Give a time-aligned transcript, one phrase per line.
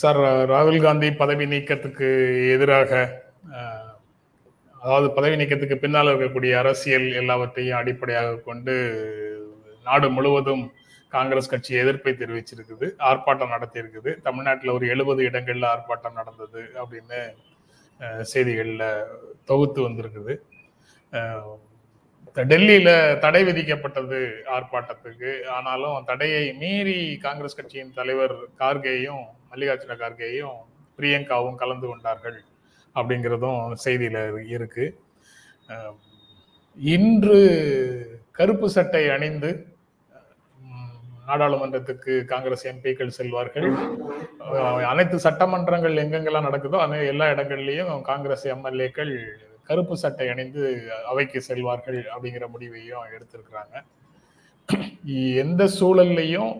[0.00, 0.18] Sir
[0.50, 2.08] ராகுல் காந்தி பதவி நீக்கத்துக்கு
[2.54, 2.90] எதிராக
[4.82, 8.74] அதாவது பதவி நீக்கத்துக்கு பின்னால் இருக்கக்கூடிய அரசியல் எல்லாவற்றையும் அடிப்படையாக கொண்டு
[9.86, 10.64] நாடு முழுவதும்
[11.12, 14.10] காங்கிரஸ் கட்சி எதிர்ப்பை தெரிவிச்சிருக்குது ஆர்ப்பாட்டம் நடத்தியிருக்குது.
[14.26, 17.20] தமிழ்நாட்டில் ஒரு எழுபது இடங்கள்ல ஆர்ப்பாட்டம் நடந்தது அப்படின்னு
[18.32, 18.86] செய்திகளில்
[19.44, 20.34] தொகுத்து வந்திருக்குது.
[22.50, 22.90] டெல்லியில
[23.24, 24.18] தடை விதிக்கப்பட்டது
[24.56, 25.30] ஆர்ப்பாட்டத்துக்கு.
[25.56, 30.58] ஆனாலும் தடையை மீறி காங்கிரஸ் கட்சியின் தலைவர் கார்கேயும் மல்லிகார்ஜுன கார்கேயும்
[30.98, 32.38] பிரியங்காவும் கலந்து கொண்டார்கள்
[32.96, 34.18] அப்படிங்கிறதும் செய்தியில
[34.56, 34.86] இருக்கு.
[36.78, 37.40] இன்று
[38.38, 39.50] கருப்பு சட்டை அணிந்து
[41.28, 43.68] நாடாளுமன்றத்துக்கு காங்கிரஸ் எம்பிக்கள் செல்வார்கள்.
[44.90, 49.12] அனைத்து சட்டமன்றங்கள் எங்கெங்கெல்லாம் நடக்குதோ அந்த எல்லா இடங்கள்லயும் காங்கிரஸ் எம்எல்ஏக்கள்
[49.68, 50.64] கருப்பு சட்டை அணிந்து
[51.10, 53.76] அவைக்கு செல்வார்கள் அப்படிங்கிற முடிவையும் எடுத்திருக்கிறாங்க.
[55.44, 56.52] எந்த சூழல்லையும்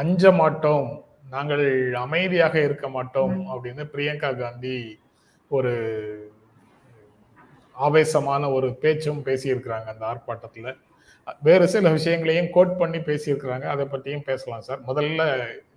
[0.00, 0.86] அஞ்ச மாட்டோம்
[1.34, 1.66] நாங்கள்
[2.04, 4.76] அமைதியாக இருக்க மாட்டோம் அப்படின்னு பிரியங்கா காந்தி
[5.56, 5.72] ஒரு
[7.86, 10.70] ஆவேசமான ஒரு பேச்சும் பேசியிருக்கிறாங்க அந்த ஆர்ப்பாட்டத்துல.
[11.46, 14.80] வேறு சில விஷயங்களையும் கோட் பண்ணி பேசியிருக்கிறாங்க அதை பற்றியும் பேசலாம் சார்.
[14.88, 15.22] முதல்ல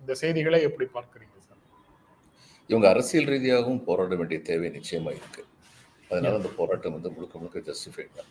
[0.00, 1.60] இந்த செய்திகளை எப்படி பார்க்குறீங்க சார்?
[2.70, 5.44] இவங்க அரசியல் ரீதியாகவும் போராட வேண்டிய தேவை நிச்சயமா இருக்கு.
[6.10, 8.30] அதனால அந்த போராட்டம் வந்து முழுக்க முழுக்க ஜஸ்டிஃபைட் தான்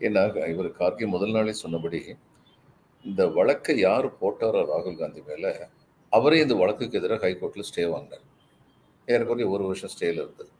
[0.00, 2.00] ஏன்னா இவர் கார்கே முதல் நாளே சொன்னபடி
[3.04, 5.46] இந்த வழக்கை யார் போட்டாரோ ராகுல் காந்தி மேல
[6.12, 8.24] அவரே இந்த வழக்குக்கு எதிராக ஹைகோர்ட்ல ஸ்டே வாங்கினார்.
[9.08, 10.50] ஏறக்குறைய ஒரு வருஷம் ஸ்டேல இருந்தது.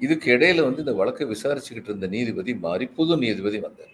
[0.00, 3.92] இதுக்கு இடையில வந்து இந்த வழக்கை விசாரிச்சுக்கிட்டு இருந்த நீதிபதி மாறி புது நீதிபதி வந்தார்.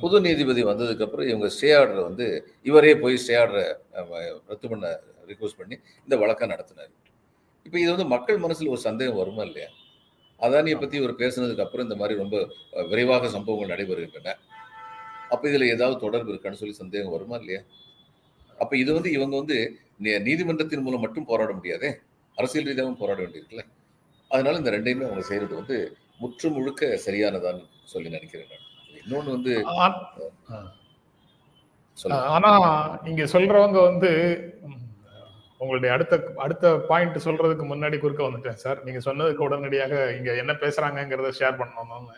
[0.00, 2.26] புது நீதிபதி வந்ததுக்கு அப்புறம் இவங்க ஸ்டே ஆர்டரை வந்து
[2.70, 3.64] இவரே போய் ஸ்டே ஆர்டரை
[4.50, 4.86] ரத்து பண்ண
[5.30, 5.76] ரிக்வஸ்ட் பண்ணி
[6.06, 6.92] இந்த வழக்கை நடத்தினார்.
[7.66, 9.70] இப்போ இது வந்து மக்கள் மனசுல ஒரு சந்தேகம் வருமா இல்லையா?
[10.40, 12.36] அதானியை பத்தி இவர் பேசுனதுக்கு அப்புறம் இந்த மாதிரி ரொம்ப
[12.90, 14.34] விரைவாக சம்பவங்கள் நடைபெறுகின்றன.
[15.34, 17.60] அப்ப இதுல ஏதாவது தொடர்பு இருக்கான்னு சொல்லி சந்தேகம் வருமா இல்லையா?
[18.58, 19.56] அப்ப இது வந்து இவங்க வந்து
[20.28, 21.90] நீதிமன்றத்தின் மூலம் மட்டும் போராட முடியாதே
[22.38, 23.64] அரசியல் ரீதியாகவும் போராட வேண்டியிருக்குல்ல.
[24.30, 25.76] அதனால இந்த ரெண்டையுமே அவங்க செய்யறது வந்து
[26.22, 28.64] முற்று முழுக்க சரியானதான்னு சொல்லி நினைக்கிறேன் நான்.
[29.00, 29.52] இன்னொன்னு வந்து
[32.36, 32.50] ஆனா
[33.10, 34.10] இங்க சொல்றவங்க வந்து
[35.60, 41.30] உங்களுடைய அடுத்த அடுத்த பாயிண்ட் சொல்றதுக்கு முன்னாடி குறுக்க வந்துட்டேன் சார் நீங்க சொன்னதுக்கு உடனடியாக இங்க என்ன பேசுறாங்கிறத
[41.38, 42.16] ஷேர் பண்ணணும்னு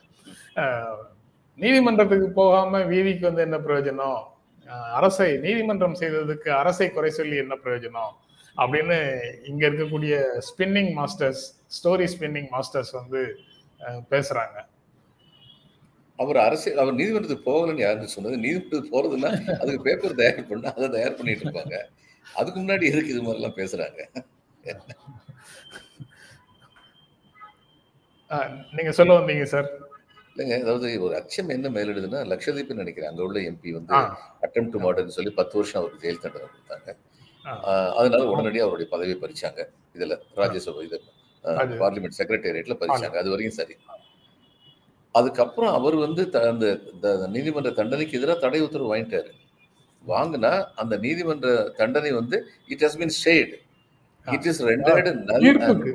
[1.58, 4.18] நீதிமன்றத்துக்கு போகாம வீதிக்கு வந்து என்ன பிரயோஜனம்?
[4.98, 8.12] அரசை நீதிமன்றம் செய்ததுக்கு அரசை குறை சொல்லி என்ன பிரயோஜனம்?
[8.56, 8.96] அப்படின்னு
[9.50, 10.14] இங்க இருக்கக்கூடிய
[10.48, 11.42] spinning masters
[11.76, 13.20] story spinning masters வந்து
[14.12, 14.56] பேசுறாங்க.
[16.18, 18.36] அவர் அரசியல் அவர் நீதிமன்றத்துக்கு போகலன்னு யாருன்னு சொன்னது?
[18.44, 21.76] நீதிமன்றத்துக்கு போறதுன்னா அதுக்கு பேப்பர் தயார் பண்ணா அதை தயார் பண்ணிட்டு இருப்பாங்க.
[22.40, 24.00] அதுக்கு முன்னாடி எதுக்கு இது மாதிரிலாம் பேசுறாங்க?
[28.76, 29.68] நீங்க சொல்ல வந்தீங்க சார்.
[30.32, 33.94] இல்லைங்க அதாவது ஒரு அச்சம் என்ன மேலிடுதுன்னா லட்சதீப்னு நினைக்கிறேன் அங்க உள்ள எம்பி வந்து
[34.46, 36.88] அட்டம் டு மாடர்னு சொல்லி பத்து வருஷம் அவருக்கு ஜெயில் தண்டனை கொடுத்தாங்க.
[37.98, 39.60] அதனால உடனடியாக அவருடைய பதவியை பறிச்சாங்க.
[39.96, 40.98] இதுல ராஜ்யசபா இது
[41.82, 43.16] பார்லிமெண்ட் செக்ரட்டேரியட்ல பறிச்சாங்க.
[43.22, 43.76] அது வரைக்கும் சரி.
[45.14, 46.22] அதுக்கப்புறம் அவர் வந்து
[46.52, 46.66] அந்த
[47.36, 49.30] நீதிமன்ற தண்டனைக்கு எதிராக தடை உத்தரவு வாங்கிட்டாரு.
[50.12, 50.52] வாங்கினா
[50.82, 51.48] அந்த நீதிமன்ற
[51.80, 52.36] தண்டனை வந்து
[52.74, 53.50] it has been stayed
[54.26, 54.60] it is
[55.44, 55.90] தீர்ப்புக்கு.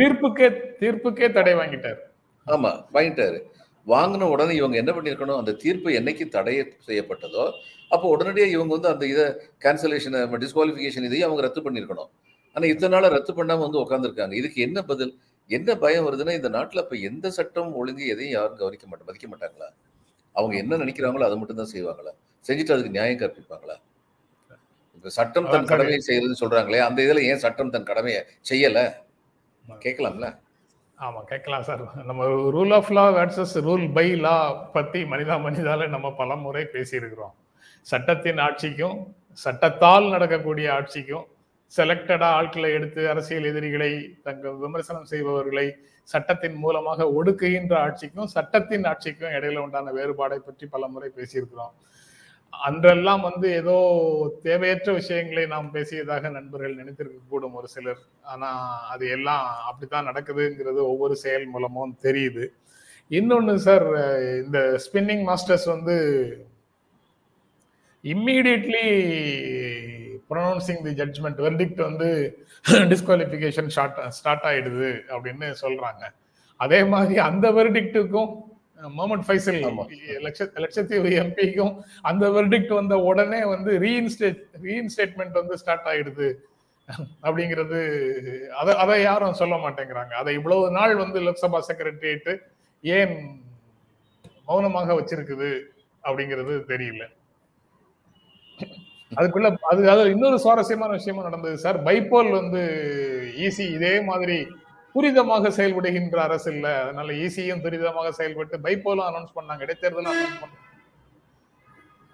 [0.00, 0.46] தீர்ப்புக்கு
[0.80, 2.00] தீர்ப்புக்கே தடை வாங்கிட்டார்.
[2.46, 3.38] ஆமா வாங்கிட்டாரு.
[3.86, 5.40] வாங்கின உடனே இவங்க என்ன பண்ணிருக்கணும்?
[5.42, 6.54] அந்த தீர்ப்பு என்னைக்கு தடை
[6.88, 7.44] செய்யப்பட்டதோ
[7.90, 9.24] அப்போ உடனடியாக இவங்க வந்து அந்த இதை
[9.64, 12.10] கேன்சலேஷன் டிஸ்குவாலிஃபிகேஷன் இதையும் அவங்க ரத்து பண்ணியிருக்கணும்
[12.56, 15.12] ஆனா இத்தனை நாளா ரத்து பண்ணாம வந்து உட்காந்துருக்காங்க இதுக்கு என்ன பதில்?
[15.50, 19.68] என்ன பயம் வருதுன்னா இந்த நாட்டுல இப்ப எந்த சட்டம் ஒழுங்கு எதையும் யாரும் கவனிக்க மாட்டோம் மதிக்க மாட்டாங்களா?
[20.34, 22.12] அவங்க என்ன நினைக்கிறாங்களோ அதை மட்டும் தான் செய்வாங்களா?
[22.48, 23.76] செஞ்சுட்டு அதுக்கு நியாயம் கற்பிப்பாங்களா?
[24.94, 28.20] இப்ப சட்டம் தன் கடமையை செய்யறதுன்னு சொல்றாங்களே அந்த இதுல ஏன் சட்டம் தன் கடமையை
[28.50, 28.80] செய்யல?
[29.64, 30.26] கேட்கலாம்ல.
[30.98, 31.82] ஆமா கேட்கலாம் சார்.
[32.04, 32.24] நம்ம
[32.56, 34.36] rule of law versus rule by law
[34.76, 37.34] பத்தி மனிதா மனிதால நம்ம பல முறை பேசியிருக்கிறோம்.
[37.86, 38.98] சட்டத்தின் ஆட்சிக்கும்
[39.38, 41.26] சட்டத்தால் நடக்கக்கூடிய ஆட்சிக்கும்
[41.72, 43.90] செலக்டடா ஆட்களை எடுத்து அரசியல் எதிரிகளை
[44.22, 45.66] தங்கள் விமர்சனம் செய்பவர்களை
[46.08, 51.74] சட்டத்தின் மூலமாக ஒடுக்குகின்ற ஆட்சிக்கும் சட்டத்தின் ஆட்சிக்கும் இடையில உண்டான வேறுபாடை பற்றி பல முறை பேசியிருக்கிறோம்.
[52.52, 53.76] அன்றெல்லாம் வந்து ஏதோ
[54.42, 58.00] தேவையற்ற விஷயங்களை நாம் பேசியதாக நண்பர்கள் நினைத்திருக்க கூடும் ஒரு சிலர்.
[58.22, 58.50] ஆனா
[58.88, 62.46] அது எல்லாம் அப்படித்தான் நடக்குதுங்கிறது ஒவ்வொரு செயல் மூலமும் தெரியுது.
[63.10, 63.86] இன்னொன்னு சார்
[64.44, 65.96] இந்த ஸ்பின்னிங் மாஸ்டர்ஸ் வந்து
[68.04, 68.86] immediately
[70.30, 72.08] pronouncing the judgment verdict வந்து
[72.92, 76.04] டிஸ்குவாலிஃபிகேஷன் ஸ்டார்ட் ஸ்டார்ட் ஆயிடுது அப்படின்னு சொல்றாங்க.
[76.56, 78.30] அதே மாதிரி அந்த வெர்டிக்டுக்கும்
[78.88, 79.60] முகமது ஃபைசல்.
[80.26, 86.28] லட்ச லட்சத்தீவு எம்பிக்கும் அந்த வெர்டிக்ட் வந்த உடனே வந்து ரீஇன்ஸ்டேட் ரீஇன்ஸ்டேட்மெண்ட் வந்து ஸ்டார்ட் ஆயிடுது.
[87.22, 87.80] அப்படிங்கிறது
[88.48, 90.14] அதை அதை யாரும் சொல்ல மாட்டேங்கிறாங்க.
[90.20, 92.38] அதை இவ்வளவு நாள் வந்து லோக்சபா செக்ரட்டரியேட்
[92.82, 93.44] ஏன்
[94.46, 95.50] மௌனமாக வச்சிருக்குது
[96.02, 97.04] அப்படிங்கிறது தெரியல.
[99.16, 101.82] அதுக்குள்ள அது அது இன்னொரு சுவாரஸ்யமான விஷயமா நடந்தது சார்.
[101.82, 102.62] பைப்போல் வந்து
[103.36, 104.46] ஈசி இதே மாதிரி
[104.96, 106.68] துரிதமாக செயல்படுகின்ற அரசு இல்ல.
[106.82, 109.64] அதனால ஈசியும் துரிதமாக செயல்பட்டு பைப்போலும் அனௌன்ஸ் பண்ணாங்க.
[109.66, 110.64] இடைத்தேர்தலும் அனௌன்ஸ் பண்ணாங்க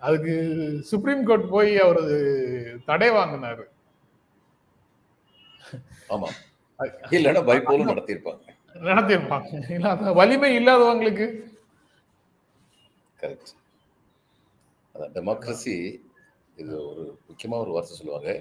[0.03, 0.33] அதுக்கு
[0.91, 2.05] சுப்ரீம் கோர்ட் போய் அவரு
[2.85, 3.65] தடை வாங்கினாரு.
[6.15, 6.29] ஆமா.
[7.17, 8.45] இல்லைன்னா பைப்போலும் நடத்தியிருப்பாங்க.
[8.89, 11.27] நடத்திருப்பாங்க இல்ல அந்த வலிமை இல்லாதவங்களுக்கு.
[13.23, 13.53] கரெக்ட்
[14.95, 15.77] அதான் டெமோக்ரஸி
[16.57, 18.33] இது ஒரு முக்கியமாக ஒரு வார்த்தை சொல்லுவாங்க.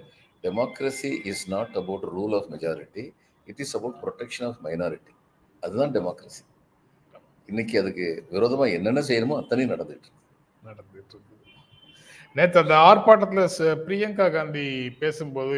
[0.44, 3.04] Democracy is not about rule of majority
[3.52, 5.14] it is about protection of minority
[5.64, 6.42] அதுதான் டெமோக்ரஸி
[7.46, 10.10] இன்னைக்கு அதுக்கு விரோதமாக என்னென்ன செய்யணுமோ அத்தனையும் நடந்துட்டு
[10.64, 11.30] நடந்துட்டு இருக்குது
[12.36, 14.66] நேற்று அந்த ஆர்ப்பாட்டத்தில் ச- பிரியங்கா காந்தி
[15.00, 15.58] பேசும்போது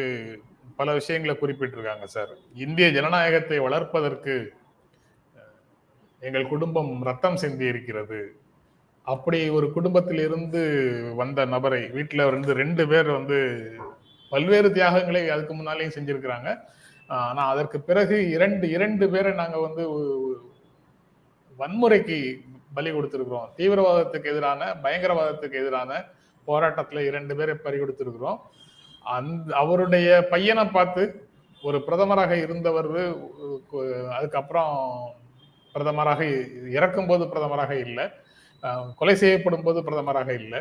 [0.76, 2.32] பல விஷயங்களை குறிப்பிட்டிருக்காங்க சார்.
[2.54, 4.34] இந்திய ஜனநாயகத்தை வளர்ப்பதற்கு
[6.22, 8.18] எங்கள் குடும்பம் ரத்தம் சிந்தி இருக்கிறது.
[9.06, 10.60] அப்படி ஒரு குடும்பத்திலிருந்து
[11.16, 13.38] வந்த நபரை வீட்டில் இருந்து ரெண்டு பேர் வந்து
[14.32, 16.48] பல்வேறு தியாகங்களை அதுக்கு முன்னாலேயும் செஞ்சிருக்கிறாங்க.
[17.08, 19.84] ஆனால் அதற்கு பிறகு இரண்டு இரண்டு பேரை நாங்கள் வந்து
[21.58, 22.18] வன்முறைக்கு
[22.76, 23.48] பலி கொடுத்துருக்குறோம்.
[23.58, 26.00] தீவிரவாதத்துக்கு எதிரான பயங்கரவாதத்துக்கு எதிரான
[26.48, 28.38] போராட்டத்தில் இரண்டு பேரை பறி கொடுத்துருக்குறோம்.
[29.16, 31.02] அந்த அவருடைய பையனை பார்த்து
[31.68, 32.88] ஒரு பிரதமராக இருந்தவர்
[34.16, 34.72] அதுக்கப்புறம்
[35.74, 36.20] பிரதமராக
[36.76, 38.04] இறக்கும் போது பிரதமராக இல்லை.
[38.98, 40.60] கொலை செய்யப்படும் போது பிரதமராக இல்லை.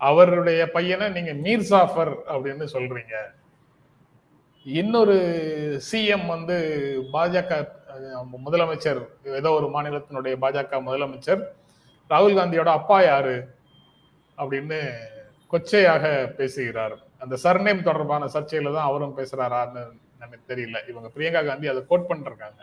[0.00, 3.14] அவருடைய பையனை நீங்க மீர் சாஃபர் அப்படின்னு சொல்றீங்க.
[4.64, 5.14] இன்னொரு
[5.92, 6.56] சிஎம் வந்து
[7.12, 7.68] பாஜக
[8.46, 11.42] முதலமைச்சர் ஏதோ ஒரு மாநிலத்தினுடைய பாஜக முதலமைச்சர்
[12.10, 13.48] ராகுல் காந்தியோட அப்பா யாரு?
[14.38, 14.78] அப்படின்னு
[15.50, 16.98] கொச்சையாக பேசுகிறார்.
[17.18, 19.82] அந்த சர்நேம் தொடர்பான சர்ச்சையில தான் அவரும் பேசுறாரான்னு
[20.20, 20.88] எனக்கு தெரியல.
[20.88, 22.60] இவங்க பிரியங்கா காந்தி அதை கோட் பண்ணிருக்காங்க.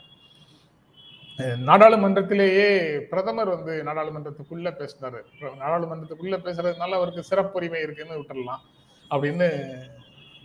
[1.40, 5.22] நாடாளுமன்றத்திலேயே பிரதமர் வந்து நாடாளுமன்றத்துக்குள்ள பேசினாரு.
[5.42, 8.64] நாடாளுமன்றத்துக்குள்ள பேசுறதுனால அவருக்கு சிறப்புரிமை இருக்குன்னு விட்டுடலாம்
[9.10, 9.48] அப்படின்னு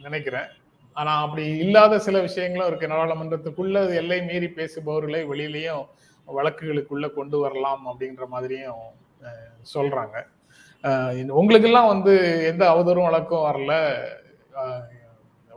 [0.03, 0.49] நினைக்கிறேன்.
[0.97, 2.91] ஆனா அப்படி இல்லாத சில விஷயங்களும் இருக்கு.
[2.93, 5.85] நாடாளுமன்றத்துக்குள்ள எல்லை மீறி பேசுபவர்களை வெளியிலையும்
[6.29, 8.85] வழக்குகளுக்குள்ள கொண்டு வரலாம் அப்படின்ற மாதிரியும்
[9.75, 10.17] சொல்றாங்க.
[11.41, 12.15] உங்களுக்கெல்லாம் வந்து
[12.51, 13.73] எந்த அவதூறும் வழக்கும் வரல.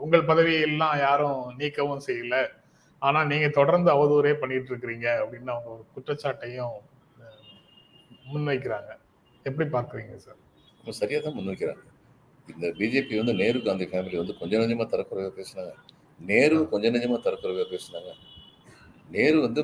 [0.04, 2.36] உங்கள் பதவியெல்லாம் யாரும் நீக்கவும் செய்யல.
[3.01, 6.78] ஆனா நீங்க தொடர்ந்து அவதூறே பண்ணிட்டு இருக்கிறீங்க அப்படின்னு அவங்க ஒரு குற்றச்சாட்டையும்
[8.31, 8.92] முன்வைக்கிறாங்க.
[9.45, 10.40] எப்படி பார்க்குறீங்க சார்?
[11.01, 11.83] சரியாக தான் முன்வைக்கிறாங்க.
[12.53, 15.71] இந்த பிஜேபி வந்து நேரு காந்தி ஃபேமிலி வந்து கொஞ்சம் நெஞ்சமாக தரக்குறைவாக பேசினாங்க.
[16.19, 18.09] நேரு கொஞ்சம் நெஞ்சமாக தரக்குறைவாக பேசினாங்க.
[19.15, 19.61] நேரு வந்து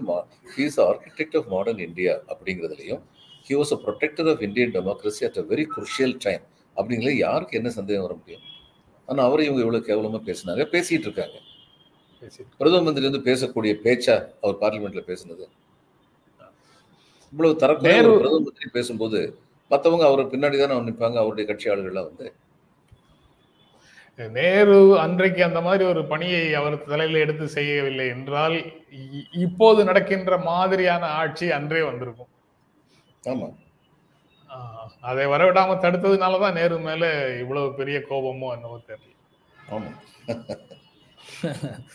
[0.53, 3.01] he's architect of modern India அப்படிங்கிறதுலையும்
[3.47, 6.44] he was a protector of Indian democracy at a very crucial time
[6.77, 8.45] அப்படிங்கிறது யாருக்கு என்ன சந்தேகம் வர முடியும்?
[9.07, 11.38] ஆனால் அவரை இவங்க இவ்வளோ கேவலமாக பேசினாங்க பேசிட்டு இருக்காங்க.
[12.59, 15.45] பிரதம மந்திரி வந்து பேசக்கூடிய பேச்சா அவர் பார்லிமெண்ட்ல பேசுனது?
[17.33, 17.53] இவ்வளவு
[18.12, 19.19] ஒரு பிரதம மந்திரி பேசும்போது
[19.71, 22.25] மத்தவங்க அவர் பின்னாடி தானே நிற்பாங்க அவருடைய கட்சி ஆளுகள்லாம் வந்து.
[24.18, 28.57] நேரு அன்றைக்கு அந்த மாதிரி ஒரு பணியை அவர் தலையில எடுத்து செய்யவில்லை என்றால்
[29.31, 32.28] இப்போது நடக்கின்ற மாதிரியான ஆட்சி அன்றே வந்திருக்கும்.
[33.23, 33.47] ஆமா.
[35.02, 37.04] அதை வரவிடாம தடுத்ததுனாலதான் நேரு மேல
[37.40, 39.14] இவ்வளவு பெரிய கோபமோ என்னவோ தெரியல.
[39.71, 39.92] ஆமா.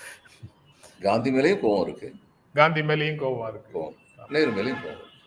[1.00, 2.14] காந்தி மேலேயும் கோவம் இருக்கு.
[2.54, 3.96] காந்தி மேலேயும் கோபம் இருக்கு.
[4.28, 5.17] நேரு மேலேயும் கோவம்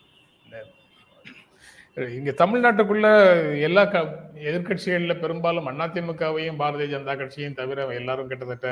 [1.97, 3.07] இங்க தமிழ்நாட்டுக்குள்ள
[3.67, 4.01] எல்லா க
[4.49, 8.69] எதிர்கட்சிகள்ல பெரும்பாலும் அதிமுகவையும் பாரதிய ஜனதா கட்சியையும் தவிர எல்லாரும் கிட்டத்தட்ட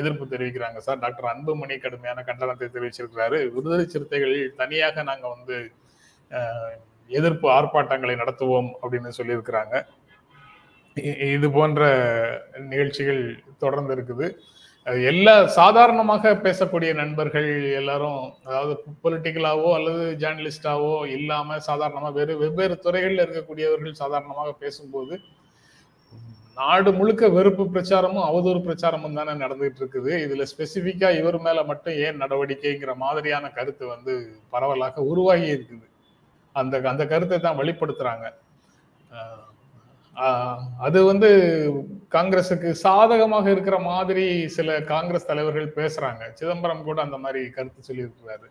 [0.00, 1.00] எதிர்ப்பு தெரிவிக்கிறாங்க சார்.
[1.04, 3.38] டாக்டர் அன்புமணி கடுமையான கண்டனத்தை தெரிவிச்சிருக்கிறாரு.
[3.54, 5.56] விடுதலை சிறுத்தைகள் தனியாக நாங்க வந்து
[7.20, 9.74] எதிர்ப்பு ஆர்ப்பாட்டங்களை நடத்துவோம் அப்படின்னு சொல்லியிருக்கிறாங்க.
[11.36, 11.82] இது போன்ற
[12.72, 13.22] நிகழ்ச்சிகள்
[13.64, 14.28] தொடர்ந்து இருக்குது.
[15.10, 17.48] எல்லா சாதாரணமாக பேசக்கூடிய நண்பர்கள்
[17.78, 18.72] எல்லாரும் அதாவது
[19.04, 25.16] பொலிட்டிக்கலாவோ அல்லது ஜேர்னலிஸ்டாவோ இல்லாம சாதாரணமா வேறு வெவ்வேறு துறைகளில் இருக்கக்கூடியவர்கள் சாதாரணமாக பேசும்போது
[26.58, 30.10] நாடு முழுக்க வெறுப்பு பிரச்சாரமும் அவதூறு பிரச்சாரமும் தானே நடந்துகிட்டு இருக்குது.
[30.24, 34.12] இதுல ஸ்பெசிபிக்கா இவர் மேல மட்டும் ஏன் நடவடிக்கைங்கிற மாதிரியான கருத்து வந்து
[34.54, 35.86] பரவலாக உருவாகி இருக்குது.
[36.54, 38.26] அந்த அந்த கருத்தை தான் வெளிப்படுத்துறாங்க
[40.86, 41.30] அது வந்து
[42.14, 44.24] காங்கிரஸுக்கு சாதகமாக இருக்கிற மாதிரி
[44.56, 46.22] சில காங்கிரஸ் தலைவர்கள் பேசுறாங்க.
[46.40, 48.48] சிதம்பரம் கூட அந்த மாதிரி கருத்து சொல்லியிருக்கிறாரு.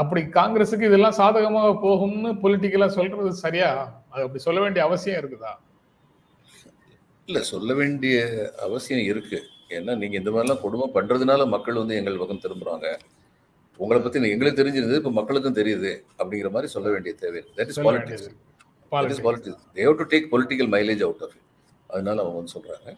[0.00, 3.70] அப்படி காங்கிரஸுக்கு இதெல்லாம் சாதகமாக போகும்னு பொலிட்டிக்கலா சொல்றது சரியா?
[4.12, 5.52] அது அப்படி சொல்ல வேண்டிய அவசியம் இருக்குதா?
[7.28, 8.16] இல்ல சொல்ல வேண்டிய
[8.66, 9.38] அவசியம் இருக்கு.
[9.76, 12.86] ஏன்னா நீங்க இந்த மாதிரிலாம் கொடுமை பண்றதுனால மக்கள் வந்து எங்கள் பக்கம் திரும்புறாங்க.
[13.82, 17.42] உங்களை பத்தி எங்களுக்கு தெரிஞ்சிருந்தது இப்ப மக்களுக்கும் தெரியுது அப்படிங்கிற மாதிரி சொல்ல வேண்டிய தேவை.
[17.58, 19.22] That is politics that is Politics.
[19.26, 21.46] Politics they have to take political mileage out of it
[21.90, 22.96] அதனால அவங்க வந்து சொல்றாங்க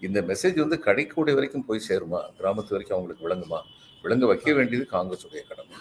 [0.00, 2.20] இந்த மெசேஜ் வந்து கடைக்கூடை வரைக்கும் போய் சேருமா?
[2.38, 3.60] கிராமத்து வரைக்கும் அவங்களுக்கு விளங்குமா?
[4.02, 5.76] விளங்க வைக்க வேண்டியது காங்கிரஸ் உடைய கடமை.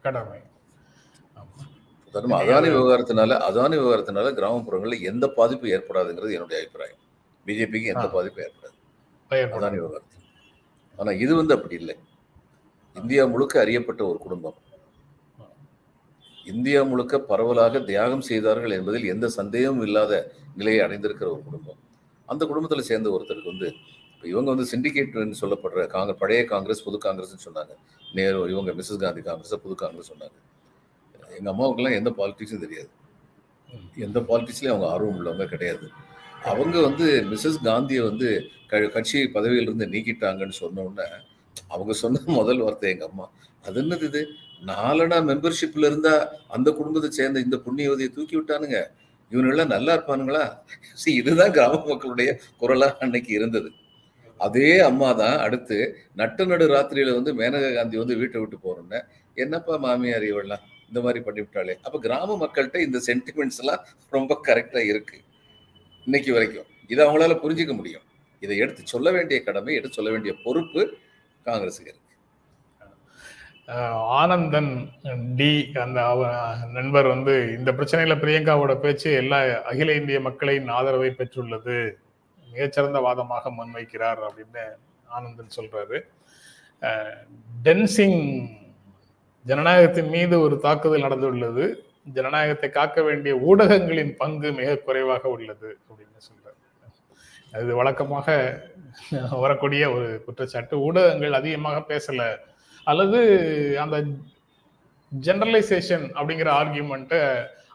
[0.00, 0.40] கடமை
[2.14, 6.98] உதாரணமா அதானி விவகாரத்தினால அதானி விவகாரத்தினால கிராமப்புறங்களில் எந்த பாதிப்பும் ஏற்படாதுங்கிறது என்னுடைய அபிப்பிராயம்.
[7.46, 8.06] பிஜேபிக்கு எந்த ஆ.
[8.06, 8.76] பாதிப்பும் ஏற்படாது.
[9.30, 10.24] அதானி விவகாரத்தில்.
[10.96, 11.96] ஆனா இது வந்து அப்படி இல்லை.
[12.94, 14.54] இந்தியா முழுக்க அறியப்பட்ட ஒரு குடும்பம்.
[16.44, 21.78] இந்தியா முழுக்க பரவலாக தியாகம் செய்தார்கள் என்பதில் எந்த சந்தேகமும் இல்லாத நிலையை அடைந்திருக்கிற ஒரு குடும்பம்.
[22.26, 23.74] அந்த குடும்பத்தில் சேர்ந்த ஒருத்தருக்கு வந்து
[24.14, 27.74] இப்போ இவங்க வந்து சிண்டிகேட்னு சொல்லப்படுற காங்கிரஸ் பழைய காங்கிரஸ் புது காங்கிரஸ்னு சொன்னாங்க.
[28.12, 30.30] நேரு இவங்க மிஸ்ஸஸ் காந்தி காங்கிரஸ் புது காங்கிரஸ் சொன்னாங்க.
[31.38, 32.88] எங்க அம்மாவுக்கெல்லாம் எந்த பாலிடிக்ஸும் தெரியாது.
[33.96, 35.88] எந்த பாலிடிக்ஸ்லயும் அவங்க ஆர்வம் உள்ளவங்க கிடையாது.
[36.44, 41.08] அவங்க வந்து மிஸ்ஸஸ் காந்தியை வந்து க- கட்சி பதவியிலிருந்து நீக்கிட்டாங்கன்னு சொன்ன உடனே
[41.68, 43.30] அவங்க சொன்ன முதல் வார்த்தை எங்க அம்மா.
[43.64, 44.28] அது என்னது இது?
[44.60, 46.14] நாலனா மெம்பர்ஷிப்ல இருந்தா
[46.48, 48.78] அந்த குடும்பத்தை சேர்ந்த இந்த புண்ணியவதியை தூக்கி விட்டானுங்க.
[49.30, 50.44] இவனெல்லாம் நல்லா இருப்பானுங்களா?
[50.94, 52.30] சரி இதுதான் கிராம மக்களுடைய
[52.62, 53.68] குரலா அன்னைக்கு இருந்தது.
[54.40, 55.76] அதே அம்மா தான் அடுத்து
[56.14, 59.00] நட்ட நடு ராத்திரியில வந்து மேனகா காந்தி வந்து வீட்டை விட்டு போறோன்னே
[59.36, 61.74] என்னப்பா மாமியார் இவெல்லாம் இந்த மாதிரி பண்ணி விட்டாளே?
[61.82, 65.18] அப்ப கிராம மக்கள்கிட்ட இந்த சென்டிமெண்ட்ஸ் எல்லாம் ரொம்ப கரெக்டா இருக்கு.
[66.06, 66.68] இன்னைக்கு வரைக்கும்.
[66.86, 68.04] இதை அவங்களால புரிஞ்சுக்க முடியும்.
[68.42, 70.82] இதை எடுத்து சொல்ல வேண்டிய கடமை எடுத்து சொல்ல வேண்டிய பொறுப்பு
[71.46, 72.09] காங்கிரஸுக்கு இருக்கு.
[73.94, 74.88] ஆனந்தன்
[75.36, 81.92] டி அந்த அவ- நண்பர் வந்து இந்த பிரச்சனையில பிரியங்காவோட பேச்சு எல்லா அகில இந்திய மக்களின் ஆதரவை பெற்றுள்ளது.
[82.50, 86.00] மிகச்சிறந்த வாதமாக முன்வைக்கிறார் அப்படின்னு ஆனந்தன் சொல்றாரு.
[87.64, 88.48] டென்சிங்
[89.46, 91.74] ஜனநாயகத்தின் மீது ஒரு தாக்குதல் நடந்துள்ளது.
[92.12, 96.56] ஜனநாயகத்தை காக்க வேண்டிய ஊடகங்களின் பங்கு மிக குறைவாக உள்ளது அப்படின்னு சொல்றாரு.
[97.54, 98.60] அது வழக்கமாக
[99.30, 100.80] வரக்கூடிய ஒரு குற்றச்சாட்டு.
[100.80, 102.36] ஊடகங்கள் அதிகமாக பேசல.
[102.84, 103.20] அல்லது
[103.84, 103.96] அந்த
[105.12, 107.20] ஜெனரலைசேஷன் அப்படிங்கிற ஆர்கியூமெண்ட்டை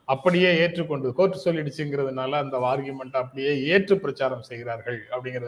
[0.07, 5.45] அப்படியே ஏற்றுக்கொண்டு கோர்ட் சொல்லிடுச்சுங்கிறதுனால அந்த ஆர்கியூமெண்ட் அப்படியே ஏற்று பிரச்சாரம் செய்கிறார்கள் அப்படிங்கிற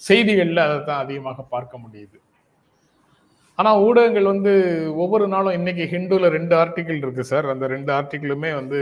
[0.00, 2.18] செய்திகளில் அதை தான் அதிகமாக பார்க்க முடியுது.
[3.58, 4.52] ஆனால் ஊடகங்கள் வந்து
[5.04, 7.46] ஒவ்வொரு நாளும் இன்னைக்கு ஹிந்துல ரெண்டு ஆர்டிக்கிள் இருக்கு சார்.
[7.54, 8.80] அந்த ரெண்டு ஆர்டிக்கிளுமே வந்து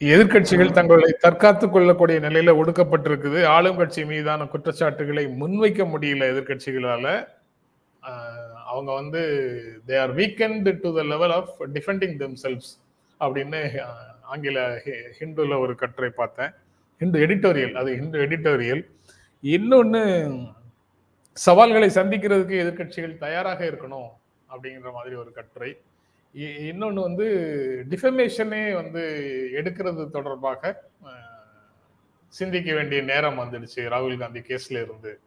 [0.00, 3.44] எதிர்கட்சிகள் எதிர்க்கட்சிகள் தங்களை தற்காத்துக் கொள்ளக்கூடிய நிலையில ஒடுக்கப்பட்டிருக்குது.
[3.44, 7.26] ஆளும் கட்சி மீதான குற்றச்சாட்டுகளை முன்வைக்க முடியல எதிர்கட்சிகளால
[8.66, 9.20] அவங்க வந்து
[9.86, 12.80] they are weakened to the level of defending themselves
[13.20, 13.80] அப்படின்னு
[14.22, 16.50] ஆங்கில ஹி- ஹிந்துல ஒரு கட்டுரை பார்த்தேன்.
[16.98, 18.90] ஹிந்து எடிட்டோரியல் அது ஹிந்து எடிட்டோரியல்
[19.40, 20.30] இன்னொன்று
[21.32, 24.08] சவால்களை சந்திக்கிறதுக்கு எதிர்க்கட்சிகள் தயாராக இருக்கணும்
[24.48, 25.80] அப்படிங்கிற மாதிரி ஒரு கட்டுரை.
[26.34, 27.26] இ- வந்து
[27.90, 29.02] டிஃபமேஷனே வந்து
[29.52, 30.82] எடுக்கிறது தொடர்பாக
[32.28, 33.76] சிந்திக்க வேண்டிய நேரம் வந்துடுச்சு.
[33.76, 35.20] ராகுல் காந்தி கேஸ்ல இருந்து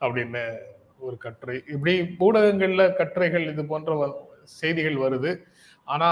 [0.00, 0.56] அப்படின்னு
[0.98, 1.64] ஒரு கட்டுரை.
[1.68, 5.42] இப்படி ஊடகங்கள்ல கட்டுரைகள் இது போன்ற செய்திகள் வருது.
[5.84, 6.10] ஆனா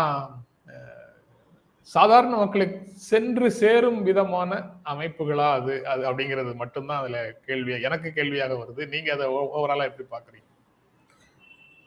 [1.83, 8.88] சாதாரண மக்களுக்கு சென்று சேரும் விதமான அமைப்புகளா அது அது அப்படிங்கிறது மட்டும்தான் அதுல கேள்வியா எனக்கு கேள்வியாக வருது.
[8.88, 10.49] நீங்க அதை ஓவராலா எப்படி பாக்குறீங்க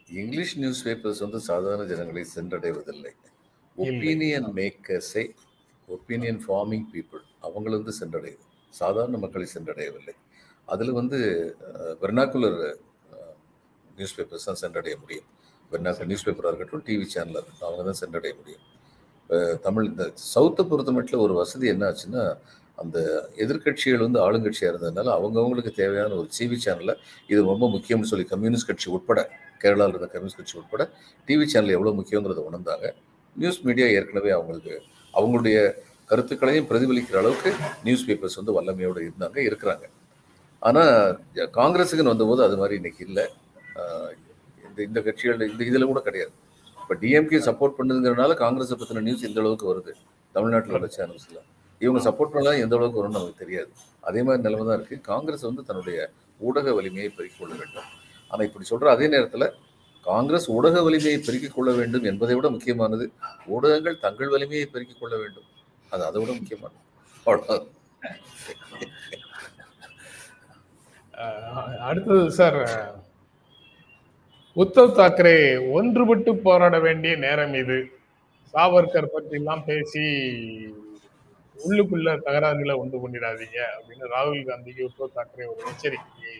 [0.08, 3.12] இங்கிலீஷ் நியூஸ் பேப்பர்ஸ் வந்து சாதாரண ஜனங்களை சென்றடைவதில்லை.
[3.76, 5.24] ஒப்பீனியன் மேக்கர்ஸை
[5.88, 8.44] ஒப்பீனியன் ஃபார்மிங் பீப்புள் அவங்கள வந்து சென்றடையுது
[8.80, 10.14] சாதாரண மக்களை சென்றடையவில்லை.
[10.68, 11.18] அதில் வந்து
[12.02, 12.60] வெர்னாக்குலர்
[13.96, 15.28] நியூஸ் பேப்பர்ஸ் தான் சென்றடைய முடியும்.
[15.72, 18.64] வெர்னாக்குலர் நியூஸ் பேப்பராக இருக்கட்டும் டிவி சேனலாக இருக்கட்டும் அவங்க தான் சென்றடைய முடியும்.
[19.66, 22.24] தமிழ் இந்த சவுத்தை பொறுத்த மட்டும் ஒரு வசதி என்ன ஆச்சுன்னா
[22.82, 22.98] அந்த
[23.42, 26.94] எதிர்க்கட்சிகள் வந்து ஆளுங்கட்சியாக இருந்ததுனால அவங்கவுங்களுக்கு தேவையான ஒரு டிவி சேனலில்
[27.30, 29.20] இது ரொம்ப முக்கியம்னு சொல்லி கம்யூனிஸ்ட் கட்சி உட்பட
[29.62, 30.84] கேரளாவில் இருந்த கம்யூனிஸ்ட் கட்சி உட்பட
[31.28, 32.86] டிவி சேனல் எவ்வளோ முக்கியங்கிறத உணர்ந்தாங்க.
[33.36, 34.74] நியூஸ் மீடியா ஏற்கனவே அவங்களுக்கு
[35.14, 35.58] அவங்களுடைய
[36.10, 37.50] கருத்துக்களையும் பிரதிபலிக்கிற அளவுக்கு
[37.86, 39.84] நியூஸ் பேப்பர்ஸ் வந்து வல்லமையோடு இருந்தாங்க இருக்கிறாங்க.
[40.62, 40.92] ஆனால்
[41.58, 43.24] காங்கிரஸுக்குன்னு வந்தபோது அது மாதிரி இன்னைக்கு இல்லை.
[44.66, 46.32] இந்த இந்த கட்சிகள் இந்த இதில் கூட கிடையாது.
[46.82, 49.92] இப்போ டிஎம்கே சப்போர்ட் பண்ணுங்கிறனால காங்கிரஸை பற்றின நியூஸ் இந்த அளவுக்கு வருது.
[50.36, 51.42] தமிழ்நாட்டில் உள்ள சேனல்ஸில்
[51.84, 53.70] இவங்க சப்போர்ட் பண்ணலாம் எந்த அளவுக்கு வரும்னு நமக்கு தெரியாது.
[54.08, 55.98] அதே மாதிரி நிலைமை தான் இருக்குது காங்கிரஸ் வந்து தன்னுடைய
[56.46, 57.88] ஊடக வலிமையை பெருக்கிக் கொள்ள வேண்டும்.
[58.30, 59.46] ஆனால் இப்படி சொல்கிற அதே நேரத்தில்
[60.06, 63.04] காங்கிரஸ் ஊடக வலிமையை பெருக்கிக் கொள்ள வேண்டும் என்பதை விட முக்கியமானது
[63.54, 65.46] ஊடகங்கள் தங்கள் வலிமையை பெருக்கிக் கொள்ள வேண்டும்.
[65.92, 66.80] அது அதை விட முக்கியமானது.
[71.88, 72.60] அடுத்தது சார்
[74.62, 75.36] உத்தவ் தாக்கரே
[75.76, 77.78] ஒன்றுபட்டு போராட வேண்டிய நேரம் இது.
[78.54, 80.04] சாவர்கர் பற்றி எல்லாம் பேசி
[81.56, 86.34] உள்ளுக்குள்ள தகராறுகளை உண்டு பண்ணிடாதீங்க அப்படின்னு ராகுல் காந்திக்கு உத்தவ் தாக்கரே ஒரு எச்சரிக்கையை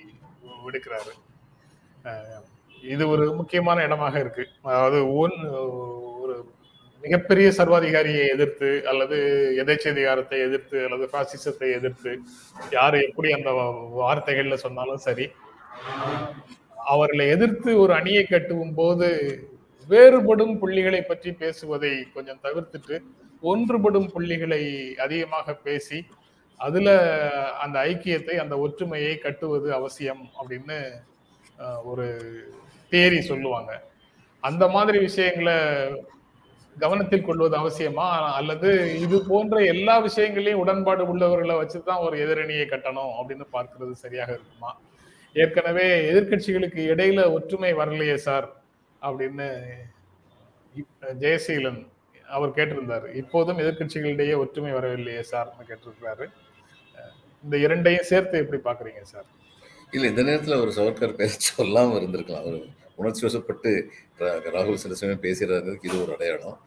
[0.66, 1.12] விடுக்கிறாரு.
[2.92, 4.44] இது ஒரு முக்கியமான இடமாக இருக்கு.
[4.68, 5.37] அதாவது ஒன்
[6.23, 6.35] ஒரு
[7.04, 9.16] மிகப்பெரிய சர்வாதிகாரியை எதிர்த்து அல்லது
[9.62, 12.12] எதேச்சதிகாரத்தை எதிர்த்து அல்லது பாசிசத்தை எதிர்த்து
[12.76, 13.50] யார் எப்படி அந்த
[14.00, 15.26] வார்த்தைகள்ல சொன்னாலும் சரி
[16.92, 19.09] அவர்களை எதிர்த்து ஒரு அணியை கட்டுவும் போது
[19.88, 22.97] வேறுபடும் புள்ளிகளை பற்றி பேசுவதை கொஞ்சம் தவிர்த்துட்டு
[23.50, 24.62] ஒன்றுபடும் புள்ளிகளை
[25.06, 25.98] அதிகமாக பேசி
[26.60, 26.90] அதுல
[27.62, 30.78] அந்த ஐக்கியத்தை அந்த ஒற்றுமையை கட்டுவது அவசியம் அப்படின்னு
[31.82, 32.06] ஒரு
[32.92, 33.72] தேரி சொல்லுவாங்க.
[34.40, 35.56] அந்த மாதிரி விஷயங்களை
[36.76, 38.06] கவனத்தில் கொள்வது அவசியமா?
[38.38, 38.70] அல்லது
[39.00, 44.70] இது போன்ற எல்லா விஷயங்களையும் உடன்பாடு உள்ளவர்களை வச்சுதான் ஒரு எதிரணியை கட்டணும் அப்படின்னு பார்க்கிறது சரியாக இருக்குமா?
[45.34, 48.48] ஏற்கனவே எதிர்க்கட்சிகளுக்கு இடையில ஒற்றுமை வரலையே சார்
[49.02, 49.48] அப்படின்னு
[51.22, 51.82] ஜெயசீலன்
[52.36, 53.08] அவர் கேட்டிருந்தாரு.
[53.22, 56.26] இப்போதும் எதிர்க்கட்சிகளிடையே ஒற்றுமை வரவில்லையே சார்னு கேட்டிருக்கிறாரு.
[57.44, 59.28] இந்த இரண்டையும் சேர்த்து எப்படி பாக்குறீங்க சார்?
[59.96, 62.44] இல்ல இந்த நேரத்துல ஒரு சவர்கர் பேச சொல்லாம இருந்திருக்கலாம்.
[62.44, 62.58] அவர்
[63.00, 63.70] உணர்ச்சி வசப்பட்டு
[64.54, 66.58] ராகுல் சில சமயம் பேசுறதுக்கு இது ஒரு அடையாளம்.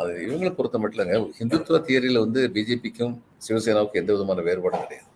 [0.00, 1.18] அது இவங்களை பொறுத்த மட்டும் இல்லைங்க.
[1.38, 3.14] ஹிந்துத்துவ தியரியில வந்து பிஜேபிக்கும்
[3.46, 5.08] சிவசேனாவுக்கும் எந்த விதமான வேறுபாடும் கிடையாது.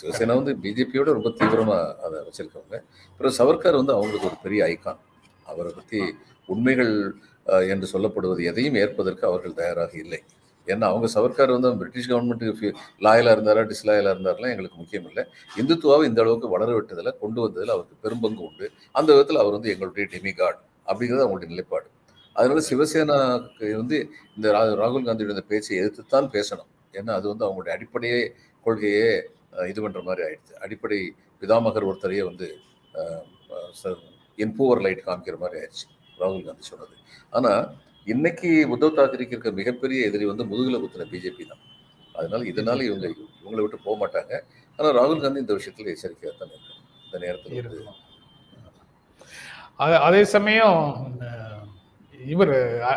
[0.00, 2.76] சிவசேனா வந்து பிஜேபியோட ரொம்ப தீவிரமா அதை வச்சிருக்கவங்க.
[3.12, 5.00] அப்புறம் சவர்கர் வந்து அவங்களுக்கு ஒரு பெரிய ஐக்கான்
[5.44, 6.14] அவரை பற்றி
[6.46, 10.22] உண்மைகள் என்று சொல்லப்படுவது எதையும் ஏற்பதற்கு அவர்கள் தயாராக இல்லை.
[10.66, 15.24] ஏன்னா அவங்க சவர்கார் வந்து பிரிட்டிஷ் கவர்மெண்ட்டுக்கு லாயலாக இருந்தாரா டிஸ்லாயலாக இருந்தாரெல்லாம் எங்களுக்கு முக்கியம் இல்லை.
[15.56, 18.70] இந்துத்துவாவை இந்த அளவுக்கு வளர விட்டதில் கொண்டு வந்ததில் அவருக்கு பெரும்பங்கு உண்டு.
[18.92, 21.86] அந்த விதத்தில் அவர் வந்து எங்களுடைய டெமிகாட் அப்படிங்கிறது அவங்களுடைய நிலைப்பாடு.
[22.32, 26.66] அதனால சிவசேனாக்கு வந்து இந்த ரா- ராகுல் காந்தியோட இந்த பேச்சை எதிர்த்துத்தான் பேசணும்.
[26.92, 28.32] ஏன்னா அது வந்து அவங்களுடைய அடிப்படையே
[28.64, 29.22] கொள்கையே
[29.68, 30.52] இது பண்ணுற மாதிரி ஆயிடுச்சு.
[30.52, 32.56] அடிப்படை பிதாமகர் ஒருத்தரையே வந்து
[34.38, 35.86] என்பூவர் லைட் காமிக்கிற மாதிரி ஆயிடுச்சு.
[36.20, 36.94] ராகுல் காந்தி சொன்னது.
[37.36, 37.52] ஆனா
[38.06, 41.62] இன்னைக்கு உத்தவ் தாக்கரேக்கு இருக்க மிகப்பெரிய எதிரி வந்து முதுகுல குத்துன பிஜேபி தான்.
[42.18, 43.06] அதனால இதனால இவங்க
[43.42, 44.32] இவங்களை விட்டு போக மாட்டாங்க.
[44.78, 48.02] ஆனா ராகுல் காந்தி இந்த விஷயத்துல எச்சரிக்கையாக தான் இருக்கும் இந்த நேரத்தில்
[50.06, 50.82] அதே சமயம்
[52.20, 52.52] இவர்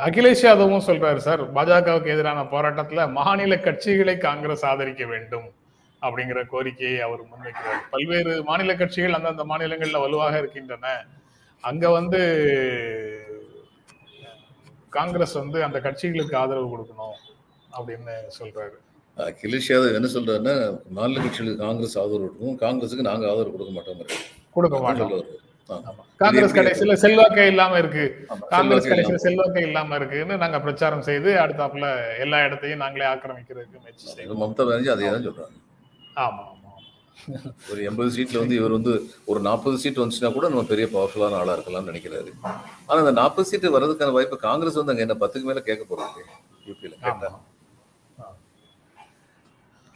[0.07, 5.47] அகிலேஷ் யாதவும் சொல்றாரு சார் பாஜகவுக்கு எதிரான போராட்டத்துல மாநில கட்சிகளை காங்கிரஸ் ஆதரிக்க வேண்டும்.
[6.01, 7.81] அப்படிங்கிற கோரிக்கையை அவர் முன்வைக்கிறார்.
[7.93, 10.85] பல்வேறு மாநில கட்சிகள் அந்தந்த மாநிலங்கள்ல வலுவாக இருக்கின்றன.
[11.63, 12.19] அங்க வந்து
[14.97, 17.15] காங்கிரஸ் வந்து அந்த கட்சிகளுக்கு ஆதரவு கொடுக்கணும்
[17.77, 18.75] அப்படின்னு சொல்றாரு.
[19.17, 20.55] அகிலேஷ் யாதவ் என்ன சொல்றாருன்னா
[20.97, 24.17] மாநில கட்சிகளுக்கு காங்கிரஸ் ஆதரவு கொடுக்கும் காங்கிரஸுக்கு நாங்க ஆதரவு கொடுக்க மாட்டோங்கிறாரு
[24.55, 25.13] கொடுக்க மாட்டோம்.
[26.21, 28.03] காங்கிரஸ் கடைசியில செல்வாக்கே இல்லாம இருக்கு.
[28.53, 29.17] காங்கிரஸ் கடைசியில.
[29.25, 31.87] செல்வாக்கே இல்லாம இருக்குன்னு நாங்க பிரச்சாரம் செய்து அடுத்தாப்புல
[32.25, 34.39] எல்லா இடத்தையும் நாங்களே ஆக்கிரமிக்கிறதுக்கு முயற்சி செய்வோம்.
[34.43, 35.55] மம்தா பானர்ஜி அதே தான் சொல்றாங்க
[36.25, 36.45] ஆமா.
[37.71, 38.93] ஒரு எண்பது சீட்ல வந்து இவர் வந்து
[39.25, 42.31] ஒரு நாற்பது சீட் வந்துச்சுன்னா கூட நம்ம பெரிய பவர்ஃபுல்லான ஆளா இருக்கலாம்னு நினைக்கிறாரு.
[42.87, 46.23] ஆனா அந்த நாற்பது சீட்டு வர்றதுக்கான வாய்ப்பு காங்கிரஸ் வந்து அங்க என்ன பத்துக்கு மேல கேட்க போறது
[46.69, 46.93] யூபியில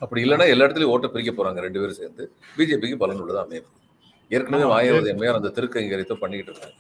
[0.03, 2.23] அப்படி இல்லைன்னா எல்லா இடத்துலயும் ஓட்டை பிரிக்க போறாங்க ரெண்டு பேரும் சேர்ந்து.
[2.57, 3.67] பிஜேபிக்கு பலன் உள்ளதா அமையும்.
[4.29, 4.63] ஏற்கனவே.
[4.71, 6.77] மாயாவதி அம்மையார் அந்த திருக்கங்கரித்தை பண்ணிக்கிட்டு இருக்காங்க.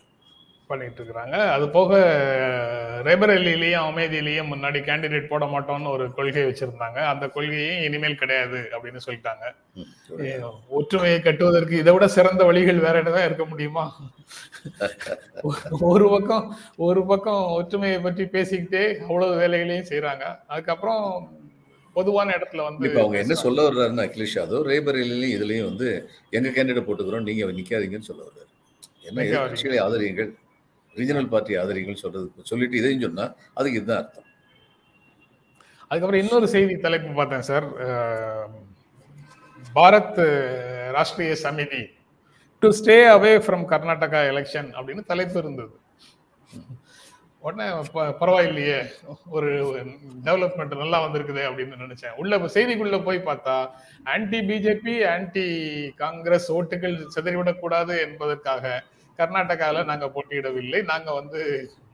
[0.67, 1.35] பண்ணிட்டு இருக்கிறாங்க.
[1.55, 1.91] அது போக
[3.03, 6.99] ரேபரேலிலையும் அமைதியிலையும் முன்னாடி கேண்டிடேட் போட மாட்டோம்னு ஒரு கொள்கை வச்சிருந்தாங்க.
[7.13, 9.45] அந்த கொள்கையும் இனிமேல் கிடையாது அப்படின்னு சொல்லிட்டாங்க.
[10.77, 13.85] ஒற்றுமையை கட்டுவதற்கு இதை விட சிறந்த வழிகள் வேற இடதான் இருக்க முடியுமா?
[15.91, 16.45] ஒரு பக்கம்
[16.87, 21.05] ஒரு பக்கம் ஒற்றுமையை பற்றி பேசிக்கிட்டே அவ்வளவு வேலைகளையும் செய்யறாங்க அதுக்கப்புறம்
[21.95, 25.87] பொதுவான இடத்துல வந்து இப்ப அவங்க என்ன சொல்ல வர்றாருன்னு அகிலேஷ் யாதவ் ரேபரேலிலையும் இதுலயும் வந்து
[26.37, 28.49] எங்க கேண்டிடேட் போட்டுக்கிறோம் நீங்க நிக்காதீங்கன்னு சொல்ல வர்றாரு.
[29.09, 29.23] என்ன.
[29.23, 30.31] எதிர்கட்சிகளை ஆதரியுங்கள்
[30.95, 34.27] ரீஜனல் பார்ட்டி ஆதரியுங்கள் சொல்றது சொல்லிட்டு இதையும் சொன்னா அதுக்கு இதுதான் அர்த்தம்.
[35.87, 37.65] அதுக்கப்புறம் இன்னொரு செய்தி தலைப்பு பார்த்தேன் sir.
[39.75, 40.21] Bharat
[40.95, 41.81] Rashtriya Samiti
[42.63, 45.75] to stay away from Karnataka election அப்படின்னு தலைப்பு இருந்தது.
[47.43, 47.67] உடனே
[48.21, 48.79] பரவாயில்லையே
[49.35, 49.51] ஒரு
[50.27, 52.17] டெவலப்மெண்ட் நல்லா வந்திருக்குதே அப்படின்னு நினைச்சேன்.
[52.21, 53.55] உள்ள செய்திக்குள்ள போய் பார்த்தா
[54.13, 55.45] ஆன்டி பிஜேபி ஆன்டி
[56.03, 58.73] காங்கிரஸ் ஓட்டுகள் சிதறிவிடக்கூடாது என்பதற்காக
[59.19, 60.81] கர்நாடகாவில் நாங்கள் போட்டியிடவில்லை.
[60.91, 61.41] நாங்கள் வந்து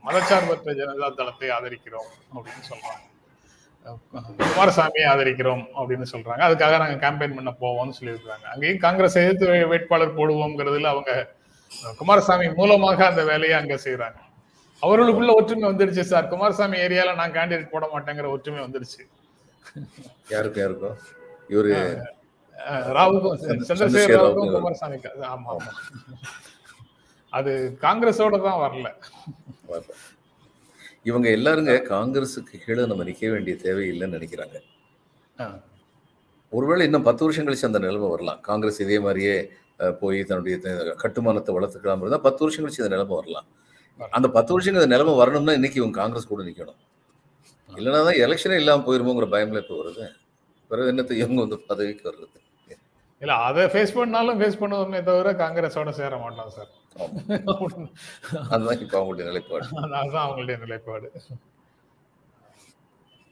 [0.07, 3.03] மதச்சார்பற்ற ஜனதா தளத்தை ஆதரிக்கிறோம் அப்படின்னு சொல்றாங்க.
[4.41, 6.41] குமாரசாமியை ஆதரிக்கிறோம் அப்படின்னு சொல்றாங்க.
[6.47, 11.12] அதுக்காக நாங்க கேம்பெயின் பண்ண போவோம்னு சொல்லியிருக்காங்க அங்கேயும் காங்கிரஸ் எதிர்த்து வேட்பாளர் போடுவோங்கிறதுல அவங்க
[12.00, 14.19] குமாரசாமி மூலமாக அந்த வேலையை அங்க செய்யறாங்க
[14.84, 16.30] அவர்களுக்குள்ள ஒற்றுமை வந்துடுச்சு சார்.
[16.32, 19.02] குமாரசாமி ஏரியால நான் கேண்டிடேட் போட மாட்டேங்கிற ஒற்றுமை வந்துடுச்சு.
[20.32, 20.97] யாருக்கும் யாருக்கும்
[21.50, 21.71] இவரு
[22.97, 23.36] ராவுக்கும்
[23.69, 25.71] சந்திரசேகர் ராவுக்கும் குமாரசாமிக்கு ஆமா ஆமா.
[27.34, 28.88] அது காங்கிரஸோட தான் வரல.
[31.07, 34.57] இவங்க எல்லாருங்க காங்கிரஸுக்கு கீழே நம்ம நிக்க வேண்டிய தேவையில்லைன்னு நினைக்கிறாங்க.
[36.51, 38.39] ஒருவேளை இன்னும் பத்து வருஷம் கழிச்சு அந்த நிலைமை வரலாம்.
[38.49, 39.35] காங்கிரஸ் இதே மாதிரியே
[40.01, 40.57] போய் தன்னுடைய
[41.03, 43.47] கட்டுமானத்தை வளர்த்துக்கலாம் இருந்தா பத்து வருஷம் கழிச்சு இந்த நிலைமை வரலாம்.
[44.17, 46.79] அந்த பத்து வருஷம் இந்த நிலைமை வரணும்னா இன்னைக்கு இவங்க காங்கிரஸ் கூட நிக்கணும்.
[47.69, 50.05] இல்லைன்னா தான் எலெக்ஷனே இல்லாம போயிருமோங்கிற பயம்ல இப்போ வருது.
[50.71, 52.37] பிறகு என்னத்தை இவங்க வந்து பதவிக்கு வர்றது?
[53.21, 56.71] இல்ல அதை ஃபேஸ் பண்ணாலும் ஃபேஸ் பண்ணுவோமே தவிர காங்கிரஸோட சேர மாட்டோம் சார்
[58.53, 59.65] அதுதான் இப்ப அவங்களுடைய நிலைப்பாடு.
[59.99, 61.08] அதுதான் அவங்களுடைய நிலைப்பாடு.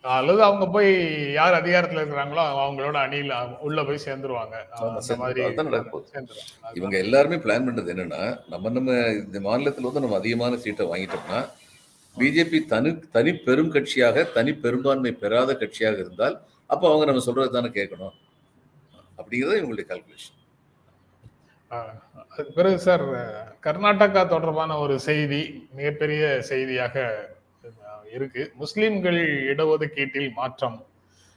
[0.04, 0.90] அல்லது அவங்க போய்
[1.38, 3.36] யார் அதிகாரத்துல இருக்கிறாங்களோ அவங்களோட அணியில
[3.68, 4.56] உள்ள போய் சேர்ந்துருவாங்க.
[6.80, 8.22] இவங்க எல்லாருமே பிளான் பண்றது என்னன்னா
[8.54, 8.92] நம்ம நம்ம
[9.24, 11.40] இந்த மாநிலத்தில் வந்து நம்ம அதிகமான சீட்டை வாங்கிட்டோம்னா
[12.18, 16.36] பிஜேபி தனி தனி பெரும் கட்சியாக தனி பெரும்பான்மை பெறாத கட்சியாக இருந்தால்
[16.70, 18.14] அப்போ அவங்க நம்ம சொல்றது தானே கேட்கணும்?
[19.18, 20.42] அப்படிங்கிறது இவங்களுடைய கால்குலேஷன்
[22.32, 23.06] அதுக்கு பிறகு சார்
[23.64, 25.42] கர்நாடகா தொடர்பான ஒரு செய்தி
[25.74, 26.96] மிகப்பெரிய செய்தியாக
[28.14, 28.44] இருக்கு.
[28.56, 29.20] முஸ்லிம்கள்
[29.52, 30.78] இடஒதுக்கீட்டில் மாற்றம்.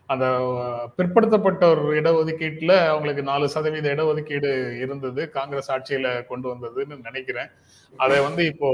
[0.08, 0.24] அந்த
[0.56, 4.50] அஹ், பிற்படுத்தப்பட்டோர் இடஒதுக்கீட்டில் அவங்களுக்கு நாலு சதவீத இடஒதுக்கீடு
[4.84, 7.50] இருந்தது காங்கிரஸ் ஆட்சியில கொண்டு வந்ததுன்னு நினைக்கிறேன்.
[7.94, 8.68] அதை வந்து இப்போ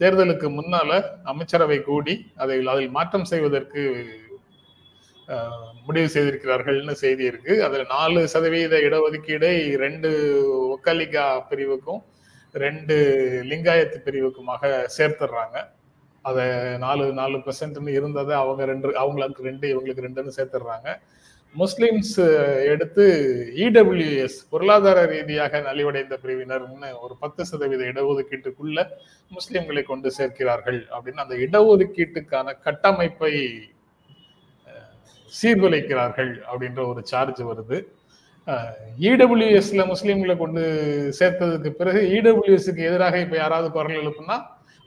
[0.00, 0.90] தேர்தலுக்கு முன்னால
[1.24, 3.82] அமைச்சரவை கூடி அதை அதில் மாற்றம் செய்வதற்கு
[5.86, 7.52] முடிவு செய்திருக்கிறார்கள்னு செய்தி இருக்கு.
[7.62, 10.10] அதுல நாலு சதவீத இடஒதுக்கீடை ரெண்டு
[10.74, 12.02] ஒக்கலிகா பிரிவுக்கும்
[12.54, 12.94] ரெண்டு
[13.42, 15.56] லிங்காயத்து பிரிவுக்குமாக சேர்த்துடுறாங்க
[16.24, 16.44] அதை
[16.78, 20.88] நாலு நாலு பெர்சன்ட்னு இருந்ததை அவங்க ரெண்டு அவங்களுக்கு ரெண்டு இவங்களுக்கு ரெண்டுன்னு சேர்த்துடுறாங்க
[21.54, 22.16] முஸ்லிம்ஸ்
[22.72, 23.04] எடுத்து
[23.56, 28.80] இடபிள்யூஎஸ் பொருளாதார ரீதியாக நலிவடைந்த பிரிவினர்னு ஒரு பத்து சதவீத இடஒதுக்கீட்டுக்குள்ள
[29.30, 33.32] முஸ்லிம்களை கொண்டு சேர்க்கிறார்கள் அப்படின்னு அந்த இடஒதுக்கீட்டுக்கான கட்டமைப்பை
[35.42, 37.78] சீர்குலைக்கிறார்கள் அப்படின்ற ஒரு சார்ஜ் வருது.
[38.98, 40.62] இடபிள்யூஎஸ்ல முஸ்லீம்களை கொண்டு
[41.20, 44.36] சேர்த்ததுக்கு பிறகு இடபிள்யூஎஸ்க்கு எதிராக இப்ப யாராவது குரல் எழுப்புனா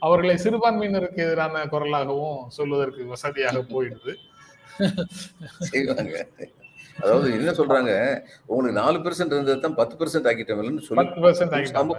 [0.02, 4.14] அவர்களை சிறுபான்மையினருக்கு எதிரான குரலாகவும் சொல்வதற்கு வசதியாக போயிடுது.
[7.02, 7.92] அதாவது என்ன சொல்றாங்க?
[8.46, 11.06] உங்களுக்கு நாலு பெர்சென்ட் இருந்தது தான் பத்து பெர்சென்ட் ஆக்கிட்டோம்லன்னு சொல்லி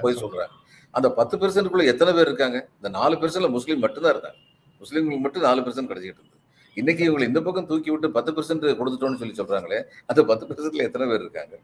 [0.04, 0.54] போய் சொல்றாங்க.
[0.92, 2.68] அந்த பத்து பெர்சென்ட்குள்ள எத்தனை பேர் இருக்காங்க?
[2.78, 4.40] இந்த நாலு பெர்சென்ட்ல முஸ்லீம் மட்டும்தான் இருந்தாங்க.
[4.82, 6.33] முஸ்லீம்களுக்கு மட்டும் நாலு பெர்சென்ட் கிடைச்சிட்டு
[6.74, 11.08] இன்னைக்கு இவங்களை இந்த பக்கம் தூக்கி விட்டு பத்து பெர்சென்ட் கொடுத்துட்டோம்னு சொல்லி சொல்றாங்களே அந்த பத்து பெர்சென்ட்ல எத்தனை
[11.08, 11.58] பேர் இருக்காங்க?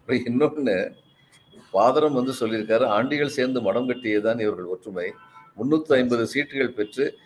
[0.00, 0.94] அப்புறம் இன்னொன்னு
[1.70, 5.12] பாதரம் வந்து சொல்லியிருக்காரு ஆண்டிகள் சேர்ந்து மடம் கட்டியதான் இவர்கள் ஒற்றுமை.
[5.56, 7.18] முன்னூத்தி ஐம்பது சீட்டுகள் பெற்று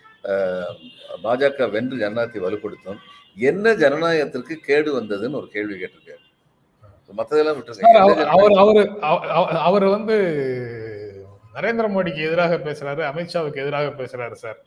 [1.22, 2.96] பாஜக வென்று ஜனநாயகத்தை வலுப்படுத்தும்.
[3.37, 6.27] என்ன ஜனநாயகத்திற்கு கேடு வந்ததுன்னு ஒரு கேள்வி கேட்டிருக்காரு.
[7.94, 8.22] அவர்
[8.53, 10.16] அவர் அவ- அவ- அவர் வந்து
[11.55, 14.64] நரேந்திர மோடிக்கு எதிராக பேசுறாரு அமித்ஷாவுக்கு எதிராக பேசுறாரு சார்.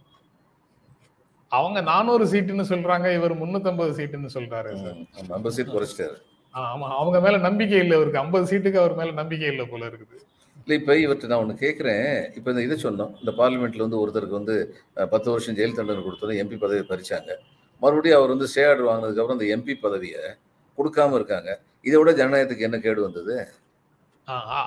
[1.57, 4.99] அவங்க நானூறு சீட்டுன்னு சொல்றாங்க இவர் முன்னூத்தம்பது சீட்டுன்னு சொல்றாரு சார்.
[5.37, 6.17] ஐம்பது சீட் குறைச்சிட்டாரு.
[6.53, 10.17] ஆமா அவங்க மேல நம்பிக்கை இல்ல இவருக்கு ஐம்பது சீட்டுக்கு அவர் மேல நம்பிக்கை இல்ல போல இருக்குது.
[10.61, 14.55] இல்லை இப்போ இவர்கிட்ட நான் ஒன்று கேட்குறேன் இப்போ இந்த இதை சொன்னோம் இந்த பார்லிமெண்ட்ல வந்து ஒருத்தருக்கு வந்து
[15.13, 17.31] பத்து வருஷம் ஜெயில் தண்டனை கொடுத்ததும் எம்பி பதவி பறிச்சாங்க.
[17.81, 20.23] மறுபடியும் அவர் வந்து ஆர்டர் வாங்கினதுக்கப்புறம் அந்த எம்பி பதவியை
[20.77, 21.49] கொடுக்காம இருக்காங்க.
[21.87, 23.35] இதை விட ஜனநாயகத்துக்கு என்ன கேடு வந்தது?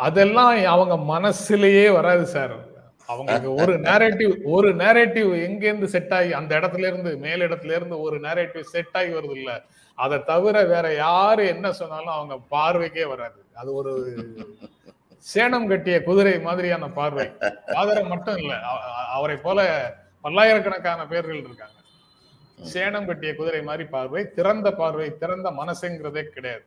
[0.07, 2.57] அதெல்லாம் அவங்க மனசுலயே வராது சார்.
[3.07, 8.17] அவங்களுக்கு ஒரு நேரேட்டிவ் ஒரு நேரேட்டிவ் எங்கேருந்து செட் ஆகி அந்த இடத்துல இருந்து மேல் இடத்துல இருந்து ஒரு
[8.21, 9.53] நேரேட்டிவ் செட் ஆகி வருது இல்ல
[9.99, 13.45] அதை தவிர வேற யாரு என்ன சொன்னாலும் அவங்க பார்வைக்கே வராது.
[13.55, 13.93] அது ஒரு
[15.35, 17.27] சேனம் கட்டிய குதிரை மாதிரியான பார்வை.
[17.67, 18.55] பாதரம் மட்டும் இல்ல.
[19.17, 19.61] அவரை போல
[20.21, 21.79] பல்லாயிரக்கணக்கான பேர்கள் இருக்காங்க.
[22.75, 26.65] சேனம் கட்டிய குதிரை மாதிரி பார்வை திறந்த பார்வை திறந்த மனசுங்கிறதே கிடையாது.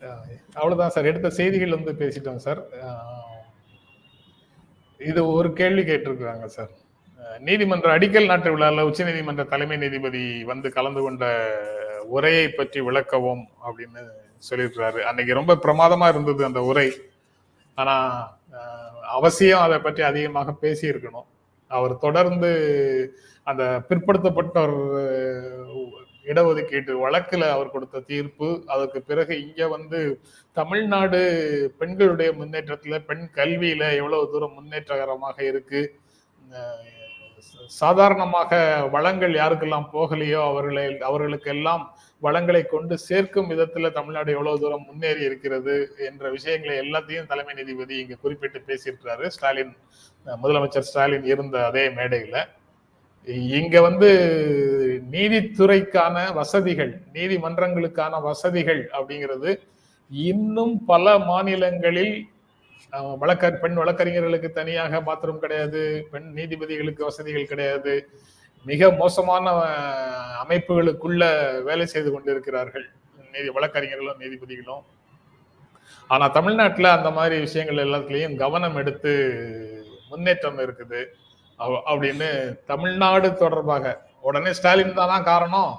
[0.00, 1.08] அவ்வளோதான் அவ்வளவுதான் சார்.
[1.10, 2.60] எடுத்த செய்திகள் வந்து பேசிட்டோம் சார்.
[5.00, 6.70] இது ஒரு கேள்வி கேட்டிருக்கிறாங்க சார்.
[7.46, 11.24] நீதிமன்ற அடிக்கல் நாட்டு விழாவில் உச்ச நீதிமன்ற தலைமை நீதிபதி வந்து கலந்து கொண்ட
[12.16, 14.02] உரையை பற்றி விளக்கவும் அப்படின்னு
[14.48, 15.00] சொல்லியிருக்கிறாரு.
[15.08, 16.88] அன்னைக்கு ரொம்ப பிரமாதமா இருந்தது அந்த உரை.
[17.74, 17.96] ஆனா
[19.16, 21.28] அவசியம் அதை பற்றி அதிகமாக பேசியிருக்கணும்.
[21.70, 22.50] அவர் தொடர்ந்து
[23.50, 24.76] அந்த பிற்படுத்தப்பட்டோர்
[26.30, 30.00] இடஒதுக்கீட்டு வழக்குல அவர் கொடுத்த தீர்ப்பு அதற்கு பிறகு இங்க வந்து
[30.60, 31.20] தமிழ்நாடு
[31.80, 35.82] பெண்களுடைய முன்னேற்றத்துல பெண் கல்வியில எவ்வளவு தூரம் முன்னேற்றகரமாக இருக்கு.
[37.80, 38.52] சாதாரணமாக
[38.94, 41.82] வளங்கள் யாருக்கெல்லாம் போகலையோ அவர்களை அவர்களுக்கெல்லாம்
[42.22, 45.74] வளங்களை கொண்டு சேர்க்கும் விதத்துல தமிழ்நாடு எவ்வளவு தூரம் முன்னேறி இருக்கிறது
[46.08, 49.26] என்ற விஷயங்களை எல்லாத்தையும் தலைமை நீதிபதி இங்க குறிப்பிட்டு பேசியிருக்கிறாரு.
[49.36, 49.74] ஸ்டாலின்
[50.26, 52.38] முதலமைச்சர் ஸ்டாலின் இருந்த அதே மேடையில.
[53.60, 54.08] இங்க வந்து
[55.14, 59.50] நீதித்துறைக்கான வசதிகள் நீதிமன்றங்களுக்கான வசதிகள் அப்படிங்கிறது
[60.10, 62.14] இன்னும் பல மாநிலங்களில்
[63.22, 67.94] வழக்க பெண் வழக்கறிஞர்களுக்கு தனியாக பாத்ரூம் கிடையாது பெண் நீதிபதிகளுக்கு வசதிகள் கிடையாது.
[68.66, 69.44] மிக மோசமான
[70.44, 71.22] அமைப்புகளுக்குள்ள
[71.68, 72.86] வேலை செய்து கொண்டிருக்கிறார்கள்
[73.34, 74.84] நீதி வழக்கறிஞர்களும் நீதிபதிகளும்
[76.10, 79.12] ஆனா தமிழ்நாட்டுல அந்த மாதிரி விஷயங்கள் எல்லாத்துலேயும் கவனம் எடுத்து
[80.10, 81.00] முன்னேற்றம் இருக்குது.
[81.58, 82.30] அப்படின்னு
[82.64, 83.84] தமிழ்நாடு தொடர்பாக.
[84.20, 85.72] உடனே ஸ்டாலின் தான் காரணம்.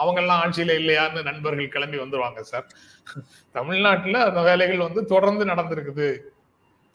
[0.00, 2.66] அவங்கெல்லாம் ஆட்சியில இல்லையான்னு நண்பர்கள் கிளம்பி வந்துருவாங்க சார்.
[3.52, 6.08] தமிழ்நாட்டில் அந்த வேலைகள் வந்து தொடர்ந்து நடந்திருக்குது.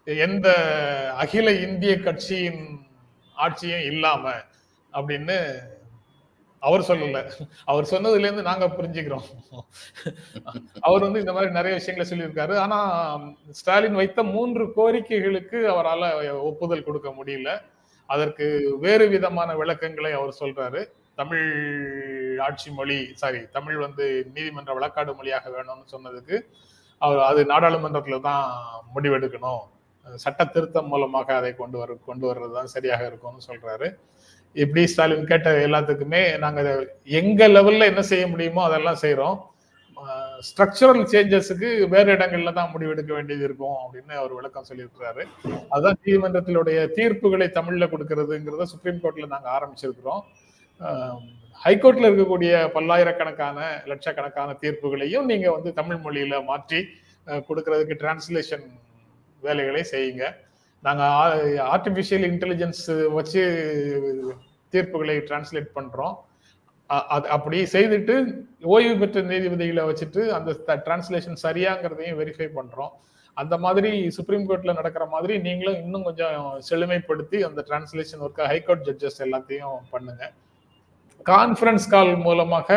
[0.04, 0.47] எந்த
[1.17, 2.63] அகில இந்திய கட்சியின்
[3.38, 4.34] ஆட்சியும் இல்லாம
[4.93, 5.38] அப்படின்னு
[6.60, 7.19] அவர் சொல்லல.
[7.65, 9.28] அவர் சொன்னதுல இருந்து நாங்க புரிஞ்சுக்கிறோம்.
[10.80, 12.56] அவர் வந்து இந்த மாதிரி நிறைய விஷயங்களை சொல்லியிருக்காரு.
[12.58, 12.80] ஆனா
[13.50, 17.62] ஸ்டாலின் வைத்த மூன்று கோரிக்கைகளுக்கு அவரால் ஒப்புதல் கொடுக்க முடியல.
[18.13, 18.45] அதற்கு
[18.84, 20.82] வேறு விதமான விளக்கங்களை அவர் சொல்றாரு.
[21.19, 21.47] தமிழ்
[22.47, 26.38] ஆட்சி மொழி சாரி தமிழ் வந்து நீதிமன்ற வழக்காடு மொழியாக வேணும்னு சொன்னதுக்கு
[27.02, 28.45] அவர் அது நாடாளுமன்றத்தில் தான்
[28.95, 29.63] முடிவெடுக்கணும்.
[30.24, 33.88] சட்ட திருத்தம் மூலமாக அதை கொண்டு வர கொண்டு வர்றது தான் சரியாக இருக்கும்னு சொல்றாரு.
[34.56, 36.69] இப்படி ஸ்டாலின் கேட்ட எல்லாத்துக்குமே நாங்கள்
[37.19, 39.38] எங்க லெவல்ல என்ன செய்ய முடியுமோ அதெல்லாம் செய்யறோம்
[40.47, 45.23] ஸ்ட்ரக்சரல் சேஞ்சஸுக்கு வேறு இடங்கள்ல தான் முடிவெடுக்க வேண்டியது இருக்கும் அப்படின்னு அவர் விளக்கம் சொல்லியிருக்கிறாரு.
[45.73, 50.23] அதுதான் நீதிமன்றத்தினுடைய தீர்ப்புகளை தமிழ்ல கொடுக்கறதுங்கிறத சுப்ரீம் கோர்ட்ல நாங்க ஆரம்பிச்சிருக்கிறோம்.
[51.65, 53.59] ஹைகோர்ட்ல இருக்கக்கூடிய பல்லாயிரக்கணக்கான
[53.91, 56.79] லட்சக்கணக்கான தீர்ப்புகளையும் நீங்க வந்து தமிழ் மொழியில மாற்றி
[57.49, 58.65] கொடுக்கறதுக்கு டிரான்ஸ்லேஷன்
[59.43, 60.25] வேலைகளை செய்யுங்க.
[60.87, 61.03] நாங்க
[61.73, 62.83] ஆர்டிபிஷியல் இன்டெலிஜென்ஸ்
[63.17, 63.41] வச்சு
[64.73, 66.15] தீர்ப்புகளை டிரான்ஸ்லேட் பண்றோம்.
[67.36, 68.15] அப்படி செய்துட்டு
[68.73, 72.91] ஓய்வு பெற்ற நீதிபதிகளை வச்சுட்டு அந்த டிரான்ஸ்லேஷன் சரியாங்கிறதையும் வெரிஃபை பண்றோம்.
[73.38, 79.21] அந்த மாதிரி சுப்ரீம் கோர்ட்ல நடக்கிற மாதிரி நீங்களும் இன்னும் கொஞ்சம் செழுமைப்படுத்தி அந்த டிரான்ஸ்லேஷன் ஒர்க்கை ஹைகோர்ட் ஜட்ஜஸ்
[79.25, 80.23] எல்லாத்தையும் பண்ணுங்க.
[81.25, 82.69] கான்ஃபரன்ஸ் கால் மூலமாக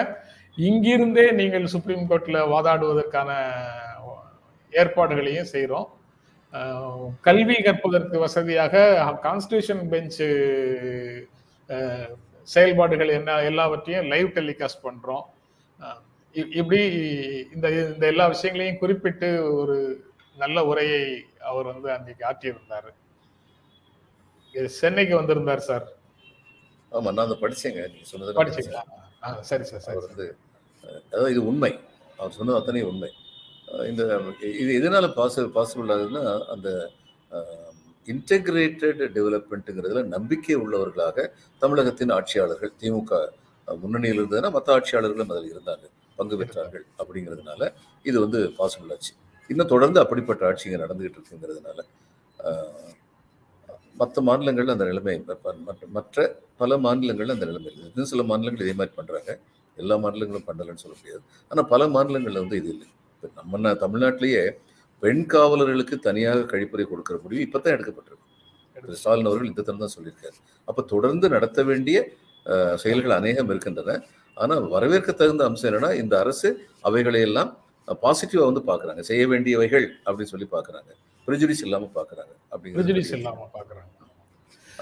[0.59, 3.31] இங்கிருந்தே நீங்கள் சுப்ரீம் கோர்ட்ல வாதாடுவதற்கான
[4.73, 5.89] ஏற்பாடுகளையும் செய்கிறோம்
[7.27, 8.83] கல்வி கற்பதற்கு வசதியாக
[9.27, 10.29] கான்ஸ்டியூஷன் பெஞ்சு
[12.53, 15.25] செயல்பாடுகள் என்ன எல்லாவற்றையும் லைவ் டெலிகாஸ்ட் பண்றோம்.
[16.61, 16.81] இப்படி
[17.55, 19.29] இந்த இந்த எல்லா விஷயங்களையும் குறிப்பிட்டு
[19.61, 19.77] ஒரு
[20.43, 21.03] நல்ல உரையை
[21.51, 22.91] அவர் வந்து அன்னைக்கு ஆற்றியிருந்தாரு.
[24.81, 25.87] சென்னைக்கு வந்திருந்தார் சார்.
[26.97, 27.83] ஆமா நான் அதை படிச்சேங்க.
[27.93, 28.83] நீங்க சொன்னது படிச்சீங்களா?
[29.51, 30.27] சரி சார் சரி வந்து
[31.13, 31.73] அதாவது இது உண்மை.
[32.19, 33.11] அவர் சொன்னது அத்தனை உண்மை.
[33.91, 34.03] இந்த
[34.63, 36.69] இது எதனால பாசிபிள் பாசிபிள் ஆகுதுன்னா அந்த
[38.13, 41.27] இன்டெகிரேட்டட் டெவலப்மெண்ட்டுங்கிறதுல நம்பிக்கை உள்ளவர்களாக
[41.63, 43.21] தமிழகத்தின் ஆட்சியாளர்கள் திமுக
[43.83, 45.85] முன்னணியில் இருந்ததுன்னா மற்ற ஆட்சியாளர்களும் அதில் இருந்தாங்க
[46.19, 47.63] பங்கு பெற்றார்கள் அப்படிங்கிறதுனால
[48.09, 49.13] இது வந்து பாசிபிள் ஆச்சு.
[49.51, 51.81] இன்னும் தொடர்ந்து அப்படிப்பட்ட ஆட்சிங்க நடந்துகிட்டு இருக்குங்கிறதுனால
[54.01, 55.15] மற்ற மாநிலங்கள் அந்த நிலைமை
[55.97, 56.27] மற்ற
[56.61, 59.31] பல மாநிலங்கள் அந்த நிலைமை இல்லை இன்னும் சில மாநிலங்கள் இதே மாதிரி பண்ணுறாங்க
[59.77, 61.23] எல்லா மாநிலங்களும் பண்ணலைன்னு சொல்ல முடியாது.
[61.51, 62.89] ஆனால் பல மாநிலங்களில் வந்து இது இல்லை.
[63.15, 64.43] இப்போ நம்ம தமிழ்நாட்டிலேயே
[65.05, 70.37] பெண் காவலர்களுக்கு தனியாக கழிப்பறை கொடுக்கிற முடிவு இப்போ தான் எடுக்கப்பட்டிருக்கு ஸ்டாலின் அவர்கள் இந்த தரம் தான் சொல்லியிருக்காரு.
[70.69, 71.97] அப்போ தொடர்ந்து நடத்த வேண்டிய
[72.83, 73.93] செயல்கள் அநேகம் இருக்கின்றன.
[74.37, 76.49] ஆனால் வரவேற்க தகுந்த அம்சம் என்னன்னா இந்த அரசு
[76.89, 77.51] அவைகளை எல்லாம்
[78.03, 80.91] பாசிட்டிவாக வந்து பார்க்குறாங்க செய்ய வேண்டியவைகள் அப்படின்னு சொல்லி பார்க்குறாங்க
[81.27, 83.91] ப்ரிஜுடிஸ் இல்லாமல் பார்க்குறாங்க அப்படிங்கிறது இல்லாமல் பார்க்குறாங்க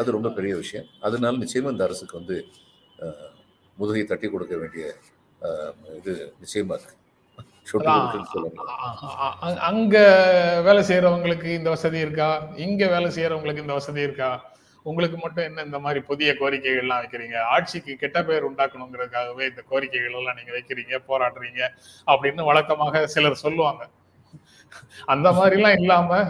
[0.01, 0.87] அது ரொம்ப பெரிய விஷயம்.
[1.07, 2.37] அதனால நிச்சயமாக இந்த அரசுக்கு வந்து
[3.79, 4.85] முதுகை தட்டி கொடுக்க வேண்டிய
[5.99, 6.97] இது நிச்சயமா இருக்கு.
[9.71, 9.97] அங்க
[10.67, 12.31] வேலை செய்யறவங்களுக்கு இந்த வசதி இருக்கா?
[12.67, 14.31] இங்க வேலை செய்யறவங்களுக்கு இந்த வசதி இருக்கா?
[14.87, 17.37] உங்களுக்கு மட்டும் என்ன இந்த மாதிரி புதிய கோரிக்கைகள் எல்லாம் வைக்கிறீங்க?
[17.55, 21.63] ஆட்சிக்கு கெட்ட பெயர் உண்டாக்கணுங்கிறதுக்காகவே இந்த கோரிக்கைகள் எல்லாம் நீங்க வைக்கிறீங்க போராடுறீங்க
[22.07, 23.83] அப்படின்னு வழக்கமாக சிலர் சொல்லுவாங்க.
[25.15, 26.21] அந்த மாதிரி எல்லாம் இல்லாம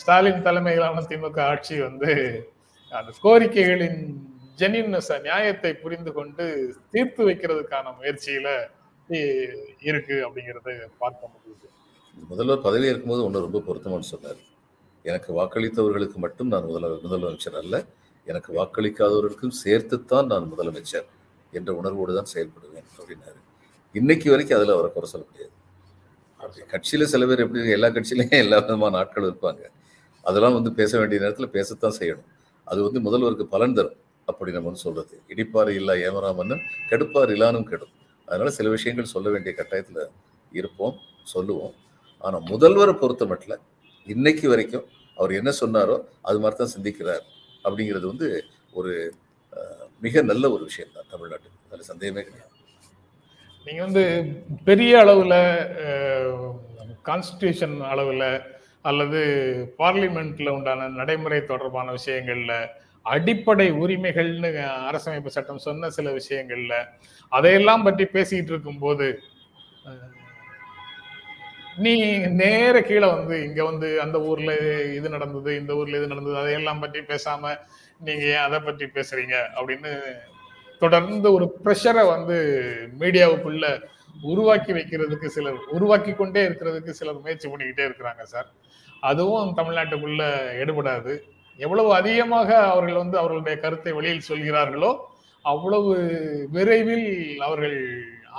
[0.00, 2.12] ஸ்டாலின் தலைமையிலான திமுக ஆட்சி வந்து
[2.92, 4.00] அந்த கோரிக்கைகளின்
[4.60, 6.44] ஜெனின்னஸ் நியாயத்தை புரிந்து கொண்டு
[6.94, 8.48] தீர்த்து வைக்கிறதுக்கான முயற்சியில
[9.88, 11.66] இருக்கு அப்படிங்கறத பார்க்க முடியுது.
[12.30, 14.40] முதல்வர் பதவி இருக்கும்போது ஒன்று ரொம்ப பொருத்தமானு சொன்னார்.
[15.04, 17.84] எனக்கு வாக்களித்தவர்களுக்கு மட்டும் நான் முதல்வர் முதலமைச்சர் அல்ல
[18.26, 21.06] எனக்கு வாக்களிக்காதவர்களுக்கும் சேர்த்துத்தான் நான் முதலமைச்சர்
[21.52, 23.38] என்ற உணர்வோடு தான் செயல்படுவேன் அப்படின்னாரு.
[23.94, 25.52] இன்னைக்கு வரைக்கும் அதில் அவரை குறை சொல்ல முடியாது.
[26.72, 29.62] கட்சியில சில பேர் எப்படி எல்லா கட்சியிலையும் எல்லா விதமான ஆட்கள் இருப்பாங்க.
[30.24, 32.28] அதெல்லாம் வந்து பேச வேண்டிய நேரத்தில் பேசத்தான் செய்யணும்.
[32.66, 35.14] அது வந்து முதல்வருக்கு பலன் தரும் அப்படி நம்ம வந்து சொல்றது.
[35.28, 36.56] இடிப்பார் இல்லா ஏமராமன்னு
[36.90, 37.92] கெடுப்பார் இல்லானும் கெடும்.
[38.28, 40.02] அதனால சில விஷயங்கள் சொல்ல வேண்டிய கட்டாயத்தில்
[40.60, 40.96] இருப்போம்
[41.34, 41.74] சொல்லுவோம்.
[42.24, 43.64] ஆனால் முதல்வரை பொறுத்த மட்டும்
[44.14, 44.86] இன்னைக்கு வரைக்கும்
[45.18, 45.96] அவர் என்ன சொன்னாரோ
[46.28, 47.24] அது மாதிரி தான் சிந்திக்கிறார்
[47.64, 48.28] அப்படிங்கிறது வந்து
[48.78, 48.92] ஒரு
[50.04, 52.52] மிக நல்ல ஒரு விஷயம் தான் தமிழ்நாட்டுக்கு அதில் சந்தேகமே கிடையாது.
[53.66, 54.04] நீங்க வந்து
[54.68, 55.38] பெரிய அளவில்
[57.08, 58.28] கான்ஸ்டியூஷன் அளவில்
[58.90, 59.20] அல்லது
[59.80, 62.54] பார்லிமெண்ட்ல உண்டான நடைமுறை தொடர்பான விஷயங்கள்ல
[63.06, 64.50] அடிப்படை உரிமைகள்னு
[64.88, 66.74] அரசமைப்பு சட்டம் சொன்ன சில விஷயங்கள்ல
[67.32, 69.08] அதையெல்லாம் பற்றி பேசிக்கிட்டு இருக்கும்போது
[71.78, 71.92] நீ
[72.34, 74.52] நேர கீழே வந்து இங்க வந்து அந்த ஊர்ல
[74.98, 77.52] இது நடந்தது இந்த ஊர்ல இது நடந்தது அதையெல்லாம் பற்றி பேசாம
[78.00, 79.92] நீங்க ஏன் அதை பற்றி பேசுறீங்க அப்படின்னு
[80.82, 82.36] தொடர்ந்து ஒரு ப்ரெஷரை வந்து
[83.00, 83.66] மீடியாவுக்குள்ள
[84.24, 88.48] உருவாக்கி வைக்கிறதுக்கு சிலர் உருவாக்கி கொண்டே இருக்கிறதுக்கு சிலர் முயற்சி பண்ணிக்கிட்டே இருக்கிறாங்க சார்.
[89.02, 90.22] அதுவும் தமிழ்நாட்டுக்குள்ள
[90.62, 91.14] எடுபடாது.
[91.58, 94.90] எவ்வளவு அதிகமாக அவர்கள் வந்து அவர்களுடைய கருத்தை வெளியில் சொல்கிறார்களோ
[95.44, 95.92] அவ்வளவு
[96.54, 97.08] விரைவில்
[97.46, 97.76] அவர்கள்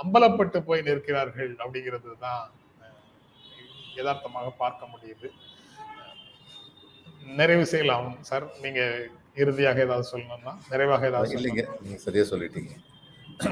[0.02, 2.44] அம்பலப்பட்டு போய் நிற்கிறார்கள் அப்படிங்கிறது தான்
[3.98, 5.28] யதார்த்தமாக பார்க்க முடியுது.
[7.38, 8.46] நிறைவு செய்யலாம் சார்.
[8.64, 8.80] நீங்க
[9.42, 12.72] இறுதியாக ஏதாவது சொல்லணும்னா நிறைவாக ஏதாவது இல்லைங்க நீங்க சரியா சொல்லிட்டீங்க.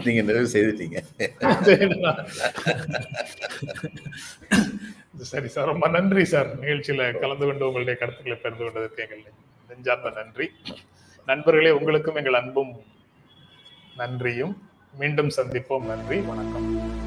[0.06, 0.98] நீங்க நிறைவு செய்துட்டீங்க.
[5.32, 5.70] சரி சார்.
[5.72, 6.48] ரொம்ப நன்றி சார்.
[6.62, 9.22] நிகழ்ச்சியில கலந்து கொண்டு உங்களுடைய கருத்துக்களை பகிர்ந்து கொண்டதற்கு எங்கள்
[9.76, 10.50] நெஞ்சார்ந்த நன்றி.
[11.26, 12.72] நண்பர்களே உங்களுக்கும் எங்கள் அன்பும்
[13.96, 14.68] நன்றியும்.
[14.98, 15.84] மீண்டும் சந்திப்போம்.
[15.84, 17.05] நன்றி வணக்கம்.